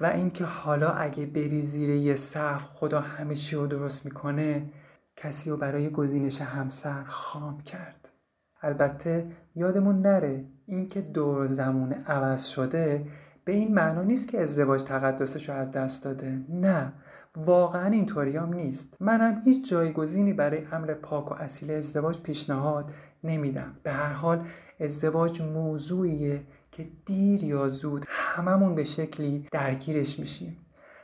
و 0.00 0.06
اینکه 0.06 0.44
حالا 0.44 0.88
اگه 0.88 1.26
بری 1.26 1.62
زیر 1.62 1.90
یه 1.90 2.16
صف 2.16 2.64
خدا 2.64 3.00
همه 3.00 3.35
چی 3.35 3.56
رو 3.56 3.66
درست 3.66 4.04
می‌کنه 4.04 4.72
کسی 5.16 5.50
رو 5.50 5.56
برای 5.56 5.90
گزینش 5.90 6.40
همسر 6.42 7.04
خام 7.04 7.61
کرد. 7.61 8.09
البته 8.62 9.26
یادمون 9.54 10.00
نره 10.00 10.44
اینکه 10.70 11.00
دور 11.00 11.46
زمون 11.46 11.92
عوض 11.92 12.46
شده 12.46 13.06
به 13.44 13.52
این 13.52 13.74
معنا 13.74 14.02
نیست 14.02 14.28
که 14.28 14.40
ازدواج 14.40 14.83
تقدسش 14.83 15.48
رو 15.48 15.54
از 15.54 15.72
دست 15.72 16.04
داده. 16.04 16.40
نه 16.48 16.92
واقعا 17.37 17.87
اینطوری 17.87 18.37
هم 18.37 18.52
نیست. 18.52 18.96
منم 19.00 19.40
هیچ 19.44 19.70
جایگزینی 19.70 20.33
برای 20.33 20.66
امر 20.72 20.94
پاک 20.94 21.30
و 21.30 21.35
اصیل 21.35 21.70
ازدواج 21.70 22.20
پیشنهاد 22.20 22.90
نمیدم. 23.24 23.76
به 23.83 23.92
هر 23.92 24.12
حال 24.12 24.46
ازدواج 24.80 25.42
موضوعیه 25.42 26.42
که 26.72 26.88
دیر 27.06 27.44
یا 27.44 27.68
زود 27.68 28.04
هممون 28.09 28.74
به 28.74 28.85
شکلی 28.85 29.48
درگیرش 29.52 30.18
میشیم. 30.18 30.56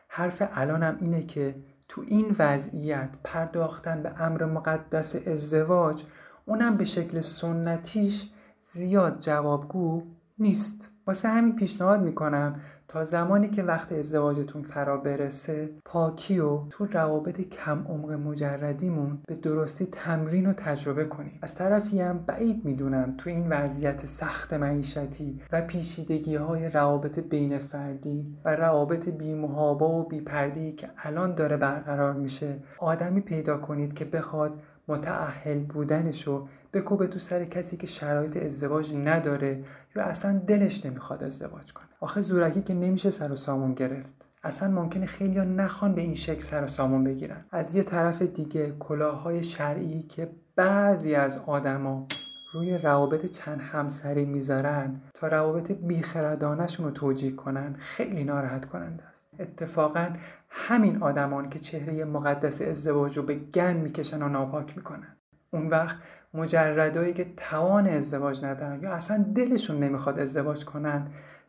حرف 0.08 0.42
الانم 0.52 0.96
اینه 1.00 1.22
که 1.22 1.54
تو 1.88 2.02
این 2.06 2.36
وضعیت 2.38 3.10
پرداختن 3.24 4.02
به 4.02 4.22
امر 4.22 4.44
مقدس 4.44 5.16
ازدواج 5.26 6.04
اونم 6.44 6.76
به 6.76 6.84
شکل 6.84 7.20
سنتیش 7.20 8.30
زیاد 8.72 9.18
جوابگو 9.18 10.02
نیست. 10.38 10.90
واسه 11.06 11.28
همین 11.28 11.56
پیشنهاد 11.56 12.02
می‌کنم 12.02 12.60
تا 12.88 13.04
زمانی 13.04 13.48
که 13.48 13.62
وقت 13.62 13.92
ازدواجتون 13.92 14.62
فرا 14.62 14.96
برسه 14.96 15.70
پاکی 15.84 16.38
و 16.38 16.60
تو 16.70 16.86
روابط 16.86 17.40
کم 17.40 17.86
عمق 17.88 18.12
مجردیمون 18.12 19.18
به 19.28 19.34
درستی 19.34 19.86
تمرین 19.86 20.46
و 20.46 20.52
تجربه 20.52 21.04
کنیم 21.04 21.38
از 21.42 21.54
طرفی 21.54 22.00
هم 22.00 22.18
بعید 22.18 22.64
می‌دونم 22.64 23.14
تو 23.18 23.30
این 23.30 23.48
وضعیت 23.48 24.06
سخت 24.06 24.52
معیشتی 24.52 25.40
و 25.52 25.60
پیچیدگی 25.60 26.36
های 26.36 26.68
روابط 26.68 27.18
بین 27.18 27.58
فردی 27.58 28.36
و 28.44 28.56
روابط 28.56 29.08
بیمهابا 29.08 29.88
و 29.88 30.08
بیپردی 30.08 30.72
که 30.72 30.90
الان 30.98 31.34
داره 31.34 31.56
برقرار 31.56 32.12
میشه 32.12 32.62
آدمی 32.78 33.20
پیدا 33.20 33.58
کنید 33.58 33.94
که 33.94 34.04
بخواد 34.04 34.62
متعهل 34.88 35.58
بودنشو 35.64 36.48
بکوبه 36.76 37.06
تو 37.06 37.18
سر 37.18 37.44
کسی 37.44 37.76
که 37.76 37.86
شرایط 37.86 38.36
ازدواج 38.36 38.96
نداره 38.96 39.64
یا 39.96 40.02
اصلا 40.02 40.38
دلش 40.38 40.86
نمی‌خواد 40.86 41.22
ازدواج 41.22 41.72
کنه. 41.72 41.86
آخه 42.00 42.20
زورکی 42.20 42.62
که 42.62 42.74
نمیشه 42.74 43.10
سر 43.10 43.32
و 43.32 43.36
سامون 43.36 43.74
گرفت. 43.74 44.12
اصلا 44.42 44.68
ممکنه 44.68 45.06
خیلی 45.06 45.40
نخوان 45.40 45.94
به 45.94 46.00
این 46.00 46.14
شکل 46.14 46.40
سر 46.40 46.64
و 46.64 46.66
سامون 46.66 47.04
بگیرن. 47.04 47.44
از 47.50 47.76
یه 47.76 47.82
طرف 47.82 48.22
دیگه 48.22 48.72
کلاهای 48.78 49.42
شرعی 49.42 50.02
که 50.02 50.30
بعضی 50.56 51.14
از 51.14 51.38
آدما 51.46 52.06
روی 52.52 52.78
روابط 52.78 53.26
چند 53.26 53.60
همسری 53.60 54.24
می‌ذارن 54.24 55.00
تا 55.14 55.28
روابط 55.28 55.72
بیخردانشون 55.72 56.86
رو 56.86 56.92
توجیه 56.92 57.32
کنن 57.32 57.76
خیلی 57.78 58.24
ناراحت 58.24 58.64
کننده 58.64 59.04
است. 59.04 59.26
اتفاقا 59.38 60.08
همین 60.48 61.02
آدمان 61.02 61.50
که 61.50 61.58
چهره 61.58 62.04
مقدس 62.04 62.62
ازدواج 62.62 63.16
رو 63.16 63.22
به 63.22 63.34
گن 63.34 63.76
می‌کشن 63.76 64.22
و 64.22 64.28
ناپاک 64.28 64.76
می‌کنن. 64.76 65.15
اون 65.56 65.68
وقت 65.68 65.96
مجردایی 66.34 67.12
که 67.12 67.26
توان 67.36 67.86
ازدواج 67.86 68.44
ندارن 68.44 68.82
یا 68.82 68.90
اصلا 68.90 69.26
دلشون 69.34 69.78
نمی‌خواد 69.78 70.18
ازدواج 70.18 70.64
کنن 70.64 71.06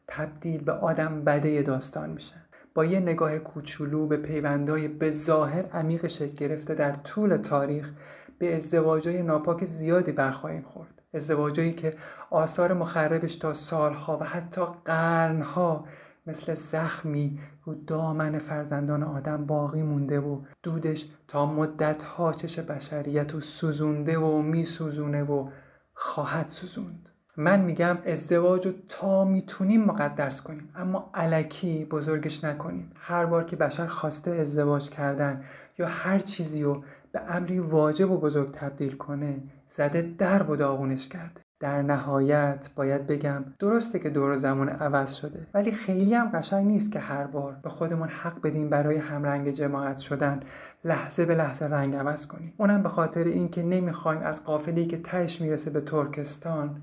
تبدیل 0.08 0.64
به 0.64 0.72
آدم 0.72 1.24
بده 1.24 1.62
داستان 1.62 2.10
میشن. 2.10 2.42
با 2.74 2.86
یه 2.86 3.00
نگاه 3.00 3.40
کوچولو 3.40 4.08
به 4.08 4.18
پیوندهای 4.18 4.88
به 4.88 5.12
ظاهر 5.12 5.66
عمیق 5.66 6.08
شکل 6.08 6.36
گرفته 6.36 6.74
در 6.74 6.92
طول 6.92 7.38
تاریخ 7.38 7.92
به 8.40 8.56
ازدواجهای 8.56 9.24
ناپاک 9.24 9.66
زیادی 9.66 10.12
برخواهیم 10.12 10.62
خورد. 10.62 11.02
ازدواجهایی 11.14 11.74
که 11.74 11.94
آثار 12.30 12.74
مخربش 12.74 13.36
تا 13.36 13.54
سالها 13.54 14.18
و 14.18 14.24
حتی 14.24 14.62
قرنها 14.86 15.86
مثل 16.28 16.54
زخمی 16.54 17.40
رو 17.64 17.76
دامن 17.76 18.40
فرزندان 18.40 19.04
آدم 19.04 19.46
باقی 19.46 19.84
مونده 19.84 20.20
و 20.20 20.42
دودش 20.64 21.06
تا 21.28 21.46
مدتها 21.46 22.34
چش 22.34 22.60
بشریت 22.60 23.34
رو 23.34 23.40
سوزونده 23.40 24.18
و 24.18 24.42
میسوزونه 24.42 25.24
و 25.24 25.50
خواهد 25.94 26.50
سوزوند. 26.50 27.10
من 27.38 27.62
میگم 27.62 27.98
ازدواج 28.06 28.68
رو 28.68 28.74
تا 28.90 29.26
می‌تونیم 29.26 29.84
مقدس 29.84 30.42
کنیم 30.42 30.70
اما 30.76 31.12
علکی 31.14 31.86
بزرگش 31.86 32.44
نکنیم. 32.44 32.92
هر 32.96 33.26
بار 33.26 33.44
که 33.44 33.56
بشر 33.56 33.88
خواسته 33.88 34.32
ازدواج 34.32 34.90
کردن 34.90 35.44
یا 35.80 35.88
هر 35.88 36.20
چیزی 36.20 36.64
رو 36.64 36.84
به 37.12 37.22
امری 37.36 37.60
واجب 37.60 38.12
و 38.12 38.18
بزرگ 38.18 38.52
تبدیل 38.52 38.96
کنه 38.96 39.44
زده 39.68 40.02
در 40.02 40.52
و 40.52 40.56
داغونش 40.56 41.08
کرده. 41.08 41.47
در 41.60 41.82
نهایت 41.82 42.70
باید 42.76 43.08
بگم 43.08 43.44
درسته 43.60 44.00
که 44.00 44.10
دور 44.10 44.38
زمان 44.38 44.70
عوض 44.70 45.14
شده 45.14 45.48
ولی 45.54 45.72
خیلی 45.72 46.14
هم 46.14 46.30
قشنگ 46.30 46.68
نیست 46.68 46.92
که 46.92 47.00
هر 47.00 47.28
بار 47.28 47.60
به 47.64 47.70
خودمون 47.70 48.10
حق 48.10 48.42
بدیم 48.42 48.70
برای 48.70 48.98
همرنگ 48.98 49.50
جماعت 49.50 49.98
شدن 49.98 50.40
لحظه 50.84 51.26
به 51.26 51.36
لحظه 51.36 51.66
رنگ 51.66 51.96
عوض 51.96 52.28
کنیم. 52.28 52.54
اونم 52.58 52.84
به 52.84 52.90
خاطر 52.90 53.24
اینکه 53.24 53.64
نمی‌خوایم 53.64 54.22
از 54.22 54.44
قافلی 54.44 54.86
که 54.86 54.98
تهش 54.98 55.42
می‌رسه 55.42 55.70
به 55.70 55.82
ترکستان 55.82 56.82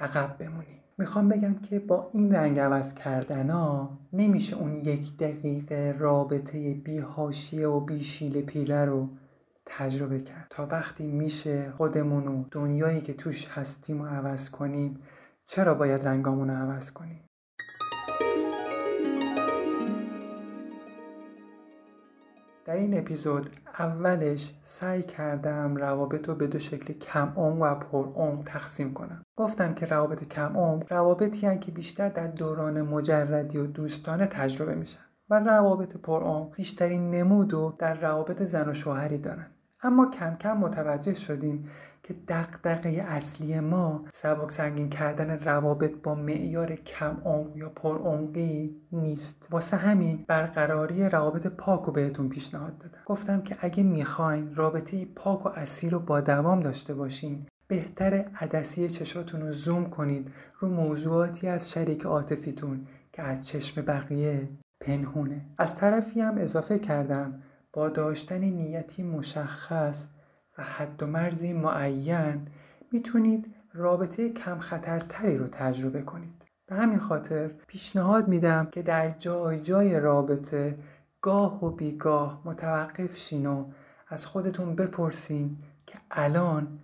عقب 0.00 0.36
بمونیم. 0.38 0.78
می‌خوام 0.98 1.28
بگم 1.28 1.54
که 1.54 1.78
با 1.78 2.10
این 2.12 2.34
رنگ 2.34 2.60
عوض 2.60 2.94
کردن 2.94 3.50
ها 3.50 3.98
نمیشه 4.12 4.56
اون 4.56 4.76
یک 4.76 5.16
دقیقه 5.16 5.94
رابطه 5.98 6.74
بیهاشیه 6.74 7.68
و 7.68 7.80
بیشیل 7.80 8.42
پیله 8.42 8.84
رو 8.84 9.08
تجربه 9.78 10.20
کرد. 10.20 10.46
تا 10.50 10.66
وقتی 10.66 11.06
میشه 11.06 11.72
خودمون 11.76 12.28
و 12.28 12.44
دنیایی 12.50 13.00
که 13.00 13.14
توش 13.14 13.48
هستیم 13.48 14.00
و 14.00 14.06
عوض 14.06 14.50
کنیم 14.50 15.02
چرا 15.46 15.74
باید 15.74 16.08
رنگامون 16.08 16.50
رو 16.50 16.56
عوض 16.56 16.90
کنیم؟ 16.90 17.24
در 22.64 22.76
این 22.76 22.98
اپیزود 22.98 23.50
اولش 23.78 24.54
سعی 24.62 25.02
کردم 25.02 25.76
روابط 25.76 26.28
رو 26.28 26.34
به 26.34 26.46
دو 26.46 26.58
شکل 26.58 26.92
کم 26.92 27.32
عمق 27.36 27.62
و 27.62 27.74
پر 27.74 28.04
عمق 28.14 28.42
تقسیم 28.44 28.92
کنم. 28.92 29.22
گفتم 29.36 29.74
که 29.74 29.86
روابط 29.86 30.24
کم 30.24 30.56
عمق 30.56 30.92
روابطی 30.92 31.58
که 31.58 31.72
بیشتر 31.72 32.08
در 32.08 32.26
دوران 32.26 32.82
مجردی 32.82 33.58
و 33.58 33.66
دوستانه 33.66 34.26
تجربه 34.26 34.74
میشن 34.74 35.00
و 35.30 35.38
روابط 35.38 35.96
پرعمق 35.96 36.54
بیشترین 36.54 37.10
نمود 37.10 37.54
و 37.54 37.76
در 37.78 37.94
روابط 37.94 38.42
زن 38.42 38.68
و 38.68 38.74
شوهری 38.74 39.18
دارن. 39.18 39.46
اما 39.82 40.10
کم 40.10 40.36
کم 40.40 40.56
متوجه 40.56 41.14
شدیم 41.14 41.68
که 42.02 42.14
دقدقه 42.28 43.04
اصلی 43.08 43.60
ما 43.60 44.04
سبک 44.12 44.50
سنگین 44.50 44.90
کردن 44.90 45.38
روابط 45.38 45.92
با 46.02 46.14
معیار 46.14 46.74
کم 46.74 47.16
عمق 47.24 47.56
یا 47.56 47.68
پرعمقی 47.68 48.76
نیست. 48.92 49.48
واسه 49.50 49.76
همین 49.76 50.24
برقراری 50.28 51.08
روابط 51.08 51.46
پاک 51.46 51.82
رو 51.82 51.92
بهتون 51.92 52.28
پیشنهاد 52.28 52.78
دادم. 52.78 52.98
گفتم 53.06 53.42
که 53.42 53.56
اگه 53.60 53.82
می‌خواین 53.82 54.54
رابطه 54.54 55.04
پاک 55.04 55.46
و 55.46 55.48
اصیل 55.48 55.90
رو 55.90 56.00
با 56.00 56.20
دوام 56.20 56.60
داشته 56.60 56.94
باشین 56.94 57.46
بهتر 57.68 58.14
عدسی 58.40 58.88
چشاتون 58.88 59.40
رو 59.40 59.52
زوم 59.52 59.84
کنید 59.84 60.30
رو 60.58 60.68
موضوعاتی 60.68 61.48
از 61.48 61.70
شریک 61.70 62.04
عاطفیتون 62.06 62.86
که 63.12 63.22
از 63.22 63.46
چشم 63.46 63.82
بقیه 63.82 64.48
پنهونه. 64.80 65.44
از 65.58 65.76
طرفی 65.76 66.20
هم 66.20 66.38
اضافه 66.38 66.78
کردم 66.78 67.42
با 67.72 67.88
داشتن 67.88 68.40
نیتی 68.40 69.04
مشخص 69.04 70.06
و 70.58 70.62
حد 70.62 71.02
و 71.02 71.06
مرزی 71.06 71.52
معین 71.52 72.48
می‌تونید 72.92 73.54
رابطه 73.74 74.28
کم 74.28 74.58
خطرتری 74.58 75.38
رو 75.38 75.48
تجربه 75.48 76.02
کنید. 76.02 76.42
به 76.66 76.74
همین 76.74 76.98
خاطر 76.98 77.48
پیشنهاد 77.66 78.28
میدم 78.28 78.66
که 78.66 78.82
در 78.82 79.10
جای 79.10 79.60
جای 79.60 80.00
رابطه 80.00 80.78
گاه 81.20 81.64
و 81.64 81.70
بیگاه 81.70 82.42
متوقف 82.44 83.16
شین 83.16 83.46
و 83.46 83.64
از 84.08 84.26
خودتون 84.26 84.76
بپرسین 84.76 85.58
که 85.86 85.98
الان 86.10 86.78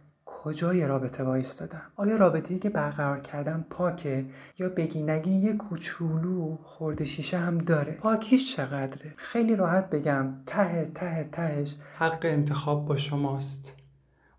کجای 0.45 0.87
رابطه 0.87 1.25
وایستادم؟ 1.25 1.83
آیا 1.97 2.17
رابطه‌ای 2.17 2.61
که 2.61 2.71
برقرار 2.71 3.21
کردم 3.21 3.65
پاکه؟ 3.71 4.27
یا 4.59 4.69
بگی 4.69 5.03
نگی 5.03 5.31
یه 5.31 5.53
کوچولو 5.53 6.57
خورده 6.63 7.05
شیشه 7.05 7.39
هم 7.39 7.59
داره. 7.59 7.93
پاکیش 7.93 8.57
چقدره؟ 8.57 9.15
خیلی 9.17 9.57
راحت 9.57 9.91
بگم. 9.91 10.35
ته 10.47 10.91
ته 10.95 11.29
تهش. 11.33 11.75
حق 11.95 12.19
انتخاب 12.23 12.87
با 12.87 12.97
شماست. 12.97 13.75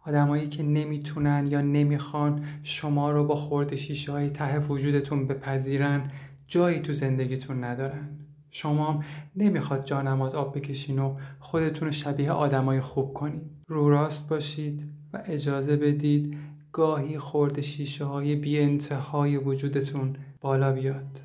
آدمایی 0.06 0.48
که 0.48 0.64
نمی‌تونن 0.64 1.48
یا 1.48 1.62
نمی‌خوان 1.62 2.44
شما 2.64 3.12
رو 3.12 3.24
با 3.24 3.36
خورده 3.36 3.76
شیشه 3.76 4.12
های 4.12 4.30
ته 4.30 4.60
وجودتون 4.60 5.28
بپذیرن 5.28 6.12
جایی 6.48 6.80
تو 6.80 6.94
زندگیتون 6.94 7.64
ندارن. 7.64 8.10
شما 8.52 9.04
نمی‌خواد 9.36 9.86
جانماز 9.86 10.34
آب 10.34 10.58
بکشین 10.58 11.00
و 11.00 11.18
خودتون 11.40 11.88
رو 11.88 11.92
شبیه 11.92 12.32
آدمای 12.32 12.82
خوب 12.82 13.14
کنین. 13.14 13.42
رو 13.68 13.90
راست 13.90 14.30
باشید. 14.30 14.99
و 15.14 15.22
اجازه 15.26 15.76
بدید 15.76 16.38
گاهی 16.72 17.18
خورد 17.18 17.62
شیشه 17.62 18.06
های 18.06 18.36
بی 18.36 18.60
انتهای 18.60 19.38
وجودتون 19.38 20.16
بالا 20.42 20.72
بیاد. 20.72 21.20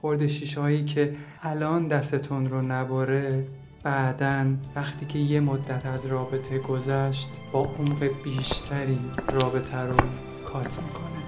خورد 0.00 0.26
شیشه 0.26 0.60
هایی 0.60 0.84
که 0.84 1.16
الان 1.42 1.88
دستتون 1.88 2.48
رو 2.48 2.62
نباره 2.62 3.46
بعدا 3.82 4.46
وقتی 4.76 5.06
که 5.06 5.18
یه 5.18 5.40
مدت 5.40 5.86
از 5.86 6.06
رابطه 6.06 6.58
گذشت 6.58 7.30
با 7.52 7.60
عمق 7.60 8.10
بیشتری 8.24 8.98
رابطه 9.32 9.78
رو 9.78 9.96
کات 10.44 10.82
می‌کنه. 10.82 11.19